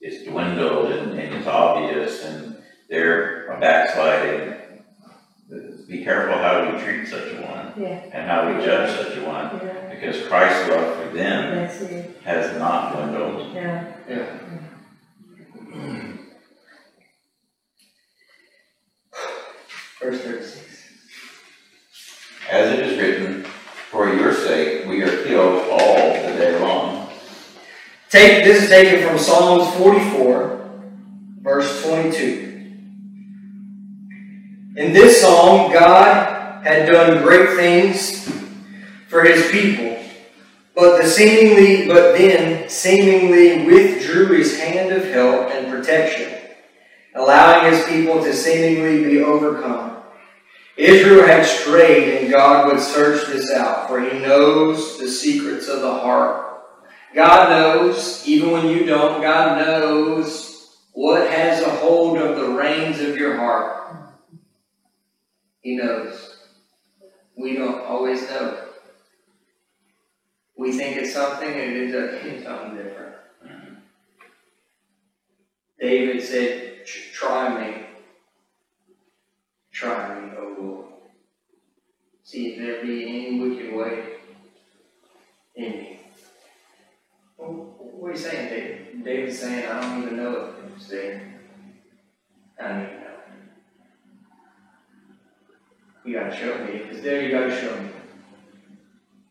it's 0.06 0.22
dwindled 0.24 0.92
and, 0.92 1.18
and 1.18 1.34
it's 1.34 1.46
obvious, 1.48 2.24
and 2.24 2.56
they're 2.88 3.56
backsliding. 3.60 4.54
Be 5.88 6.04
careful 6.04 6.38
how 6.38 6.72
we 6.72 6.82
treat 6.82 7.08
such 7.08 7.32
a 7.32 7.42
one, 7.42 7.72
Yeah. 7.76 8.02
and 8.12 8.28
how 8.30 8.46
we 8.52 8.64
judge 8.64 8.90
such 8.96 9.16
a 9.18 9.24
one, 9.24 9.60
Yeah. 9.62 9.94
because 9.94 10.26
Christ's 10.28 10.68
love 10.68 10.96
for 10.96 11.16
them 11.16 11.68
has 12.24 12.56
not 12.58 12.94
dwindled. 12.94 13.52
Yeah. 13.54 13.84
Yeah. 14.08 14.38
Verse 20.00 20.20
36. 20.20 20.82
As 22.50 22.72
it 22.72 22.80
is 22.80 22.98
written, 23.00 23.42
For 23.90 24.12
your 24.14 24.32
sake 24.32 24.86
we 24.86 25.02
are 25.02 25.24
killed 25.24 25.68
all 25.70 26.12
the 26.12 26.36
day 26.38 26.58
long. 26.60 27.08
Take, 28.16 28.44
this 28.44 28.62
is 28.62 28.70
taken 28.70 29.06
from 29.06 29.18
Psalms 29.18 29.76
44, 29.76 30.70
verse 31.42 31.82
22. 31.84 32.72
In 34.76 34.94
this 34.94 35.20
psalm, 35.20 35.70
God 35.70 36.64
had 36.64 36.90
done 36.90 37.22
great 37.22 37.58
things 37.58 38.26
for 39.08 39.22
his 39.22 39.50
people, 39.50 40.02
but 40.74 41.02
the 41.02 41.06
seemingly 41.06 41.86
but 41.86 42.16
then 42.16 42.70
seemingly 42.70 43.66
withdrew 43.66 44.28
his 44.28 44.58
hand 44.60 44.94
of 44.94 45.04
help 45.10 45.50
and 45.50 45.70
protection, 45.70 46.32
allowing 47.14 47.70
his 47.70 47.84
people 47.84 48.24
to 48.24 48.32
seemingly 48.32 49.04
be 49.04 49.22
overcome. 49.22 49.94
Israel 50.78 51.26
had 51.26 51.44
strayed, 51.44 52.22
and 52.22 52.32
God 52.32 52.72
would 52.72 52.80
search 52.80 53.26
this 53.26 53.50
out, 53.52 53.88
for 53.88 54.00
he 54.00 54.18
knows 54.20 54.98
the 54.98 55.06
secrets 55.06 55.68
of 55.68 55.82
the 55.82 55.92
heart. 55.92 56.45
God 57.16 57.48
knows, 57.48 58.22
even 58.28 58.50
when 58.50 58.66
you 58.68 58.84
don't, 58.84 59.22
God 59.22 59.56
knows 59.56 60.76
what 60.92 61.30
has 61.30 61.62
a 61.62 61.70
hold 61.70 62.18
of 62.18 62.36
the 62.36 62.50
reins 62.50 63.00
of 63.00 63.16
your 63.16 63.38
heart. 63.38 64.12
He 65.62 65.76
knows. 65.76 66.36
We 67.34 67.56
don't 67.56 67.80
always 67.86 68.20
know. 68.28 68.68
We 70.58 70.72
think 70.72 70.98
it's 70.98 71.14
something 71.14 71.48
and 71.48 71.58
it 71.58 71.94
ends 71.94 71.94
up 71.94 72.22
being 72.22 72.42
something 72.42 72.76
different. 72.76 73.14
David 75.80 76.22
said, 76.22 76.84
Try 76.84 77.72
me. 77.72 77.86
Try 79.72 80.20
me, 80.20 80.36
O 80.36 80.56
Lord. 80.58 80.86
See 82.24 82.48
if 82.48 82.58
there 82.58 82.84
be 82.84 83.08
any 83.08 83.40
wicked 83.40 83.74
way 83.74 84.16
in 85.54 85.70
me. 85.70 85.95
What 87.46 88.08
are 88.08 88.12
you 88.12 88.18
saying, 88.18 88.48
David? 88.48 89.04
David's 89.04 89.38
saying, 89.38 89.66
I 89.66 89.80
don't 89.80 90.02
even 90.02 90.16
know 90.16 90.54
if 90.58 90.80
it. 90.80 90.82
See? 90.82 91.20
I 92.60 92.68
don't 92.68 92.82
even 92.82 93.00
know. 93.00 93.06
You 96.04 96.12
gotta 96.14 96.36
show 96.36 96.64
me, 96.64 96.78
because 96.78 97.02
there 97.02 97.22
you 97.22 97.30
gotta 97.30 97.60
show 97.60 97.76
me. 97.80 97.88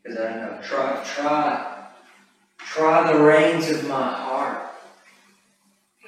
Because 0.02 0.18
I 0.18 0.28
don't 0.28 0.40
know. 0.40 0.60
Try, 0.62 1.04
try, 1.04 1.88
try 2.58 3.12
the 3.12 3.18
reins 3.22 3.70
of 3.70 3.88
my 3.88 4.12
heart. 4.12 4.70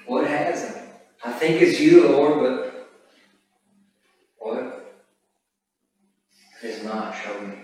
What 0.06 0.26
has 0.26 0.70
it? 0.70 0.82
I 1.24 1.32
think 1.32 1.60
it's 1.60 1.80
you, 1.80 2.08
Lord, 2.08 2.40
but 2.40 2.90
what? 4.38 4.96
It's 6.62 6.82
not. 6.84 7.14
Show 7.14 7.40
me. 7.40 7.54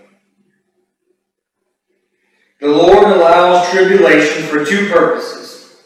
The 2.59 2.67
Lord 2.67 3.03
allows 3.03 3.64
tribulation 3.75 4.43
for 4.43 4.63
two 4.63 4.89
purposes 4.89 5.83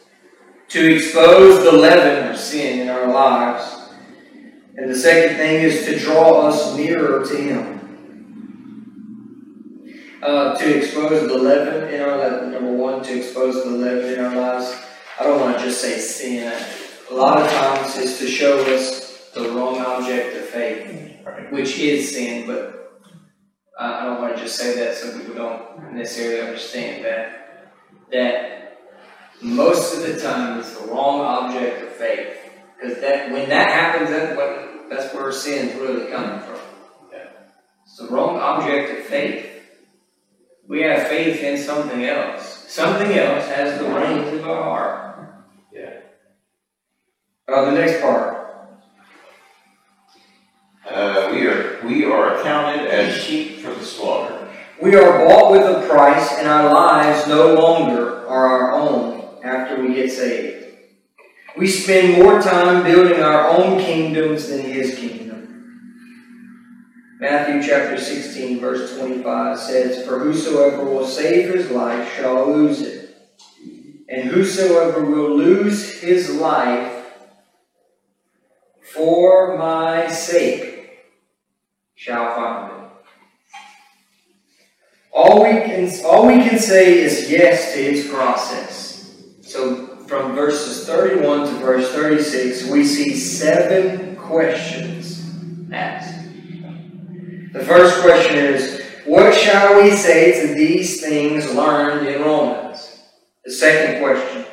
to 0.67 0.95
expose 0.95 1.63
the 1.63 1.71
leaven 1.71 2.31
of 2.31 2.37
sin 2.37 2.81
in 2.81 2.89
our 2.89 3.11
lives, 3.11 3.89
and 4.75 4.89
the 4.89 4.95
second 4.95 5.37
thing 5.37 5.63
is 5.63 5.85
to 5.85 5.97
draw 5.97 6.47
us 6.47 6.75
nearer 6.77 7.25
to 7.25 7.35
Him. 7.35 7.75
Uh, 10.21 10.55
to 10.57 10.77
expose 10.77 11.27
the 11.27 11.37
leaven 11.37 11.91
in 11.93 12.01
our 12.01 12.17
lives, 12.17 12.47
number 12.53 12.73
one, 12.73 13.01
to 13.01 13.17
expose 13.17 13.63
the 13.63 13.71
leaven 13.71 14.13
in 14.13 14.19
our 14.19 14.35
lives. 14.35 14.75
I 15.19 15.23
don't 15.23 15.39
want 15.39 15.57
to 15.57 15.63
just 15.63 15.81
say 15.81 15.97
sin. 15.97 16.53
A 17.09 17.13
lot 17.13 17.41
of 17.41 17.49
times 17.49 17.95
is 17.97 18.19
to 18.19 18.27
show 18.27 18.59
us 18.75 19.31
the 19.33 19.49
wrong 19.49 19.79
object 19.79 20.35
of 20.37 20.45
faith, 20.45 21.25
which 21.49 21.79
is 21.79 22.13
sin, 22.13 22.45
but 22.45 23.01
I 23.79 24.01
I 24.01 24.05
don't 24.05 24.21
want 24.21 24.35
to 24.35 24.43
just 24.43 24.57
say 24.57 24.75
that 24.75 24.95
so 24.95 25.17
people 25.17 25.35
don't 25.35 25.93
necessarily 25.93 26.41
understand 26.41 27.05
that. 27.05 27.38
That 28.11 28.77
most 29.41 29.95
of 29.95 30.03
the 30.03 30.19
time 30.19 30.59
it's 30.59 30.77
the 30.77 30.87
wrong 30.87 31.21
object 31.21 31.83
of 31.83 31.89
faith. 31.89 32.37
Because 32.75 32.99
that 33.01 33.31
when 33.31 33.49
that 33.49 33.69
happens, 33.69 34.09
that's 34.09 34.37
what 34.37 34.89
that's 34.89 35.13
where 35.13 35.31
sin's 35.31 35.75
really 35.75 36.09
coming 36.11 36.39
from. 36.41 36.59
It's 37.83 37.97
the 37.97 38.07
wrong 38.07 38.39
object 38.39 38.99
of 38.99 39.05
faith. 39.05 39.47
We 40.67 40.83
have 40.83 41.07
faith 41.07 41.41
in 41.41 41.57
something 41.57 42.05
else. 42.05 42.65
Something 42.67 43.17
else 43.17 43.47
has 43.47 43.79
the 43.79 43.85
reins 43.85 44.31
of 44.39 44.47
our 44.47 44.63
heart. 44.63 45.45
Yeah. 45.73 46.01
Uh, 47.47 47.65
the 47.65 47.71
next 47.71 47.99
part. 48.01 48.39
Uh, 50.87 51.29
we 51.31 51.47
are, 51.47 51.79
we 51.83 52.05
are 52.05 52.39
accounted 52.39 52.85
as 52.87 53.15
sheep 53.15 53.59
for 53.59 53.73
the 53.73 53.83
slaughter. 53.83 54.38
We 54.81 54.95
are 54.95 55.25
bought 55.25 55.51
with 55.51 55.63
a 55.63 55.87
price, 55.87 56.33
and 56.37 56.47
our 56.47 56.73
lives 56.73 57.27
no 57.27 57.53
longer 57.55 58.25
are 58.27 58.47
our 58.47 58.73
own 58.73 59.43
after 59.43 59.81
we 59.81 59.93
get 59.93 60.11
saved. 60.11 60.65
We 61.57 61.67
spend 61.67 62.21
more 62.21 62.41
time 62.41 62.83
building 62.83 63.21
our 63.21 63.49
own 63.49 63.79
kingdoms 63.79 64.47
than 64.47 64.61
His 64.61 64.95
kingdom. 64.95 65.19
Matthew 67.19 67.61
chapter 67.61 67.99
16, 67.99 68.61
verse 68.61 68.97
25 68.97 69.59
says, 69.59 70.05
For 70.05 70.19
whosoever 70.19 70.85
will 70.85 71.05
save 71.05 71.53
his 71.53 71.69
life 71.69 72.15
shall 72.15 72.49
lose 72.49 72.81
it, 72.81 73.13
and 74.07 74.29
whosoever 74.29 75.03
will 75.03 75.35
lose 75.35 75.99
his 75.99 76.33
life 76.35 77.07
for 78.93 79.57
my 79.57 80.07
sake 80.07 80.91
shall 81.95 82.35
find 82.35 82.71
it. 82.71 82.78
All 85.11 85.43
we 85.43 85.51
can 85.61 85.89
all 86.05 86.27
we 86.27 86.47
can 86.47 86.59
say 86.59 86.99
is 86.99 87.29
yes 87.29 87.73
to 87.73 87.83
his 87.83 88.07
process. 88.07 89.15
So 89.41 89.97
from 90.07 90.35
verses 90.35 90.85
31 90.87 91.47
to 91.47 91.53
verse 91.59 91.91
36, 91.91 92.69
we 92.69 92.83
see 92.83 93.15
seven 93.15 94.15
questions 94.15 95.23
asked. 95.71 96.15
The 97.53 97.63
first 97.65 98.01
question 98.01 98.35
is, 98.35 98.81
what 99.05 99.33
shall 99.33 99.81
we 99.81 99.91
say 99.91 100.47
to 100.47 100.53
these 100.53 101.01
things 101.01 101.51
learned 101.53 102.07
in 102.07 102.21
Romans? 102.21 102.99
The 103.43 103.51
second 103.51 104.03
question, 104.03 104.45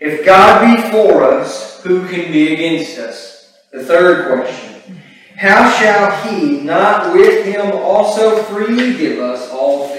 if 0.00 0.24
God 0.24 0.76
be 0.76 0.90
for 0.90 1.24
us, 1.24 1.82
who 1.82 2.08
can 2.08 2.32
be 2.32 2.54
against 2.54 2.98
us? 2.98 3.52
The 3.72 3.84
third 3.84 4.26
question, 4.26 5.02
how 5.36 5.70
shall 5.70 6.10
he 6.22 6.60
not 6.60 7.12
with 7.12 7.44
him 7.44 7.70
also 7.72 8.42
freely 8.44 8.96
give 8.96 9.20
us 9.20 9.50
all 9.50 9.88
things? 9.88 9.97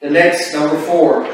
The 0.00 0.10
next, 0.10 0.52
number 0.52 0.78
four, 0.78 1.24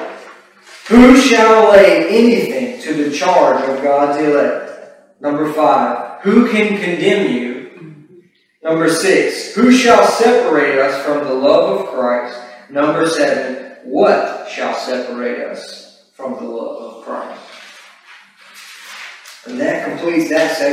who 0.88 1.16
shall 1.16 1.72
lay 1.72 2.08
anything 2.08 2.80
to 2.82 3.04
the 3.04 3.16
charge 3.16 3.68
of 3.68 3.82
God's 3.82 4.22
elect? 4.22 5.20
Number 5.20 5.52
five, 5.52 6.22
who 6.22 6.50
can 6.50 6.80
condemn 6.80 7.32
you? 7.32 8.22
Number 8.62 8.88
six, 8.88 9.54
who 9.54 9.72
shall 9.72 10.06
separate 10.06 10.78
us 10.78 11.04
from 11.04 11.24
the 11.26 11.34
love 11.34 11.80
of 11.80 11.88
Christ? 11.88 12.38
Number 12.70 13.08
seven, 13.08 13.76
what 13.84 14.48
shall 14.48 14.74
separate 14.74 15.40
us 15.40 16.10
from 16.14 16.34
the 16.34 16.44
love 16.44 16.82
of 16.82 17.04
Christ? 17.04 17.40
And 19.46 19.60
that 19.60 19.88
completes 19.88 20.30
that 20.30 20.56
section. 20.56 20.72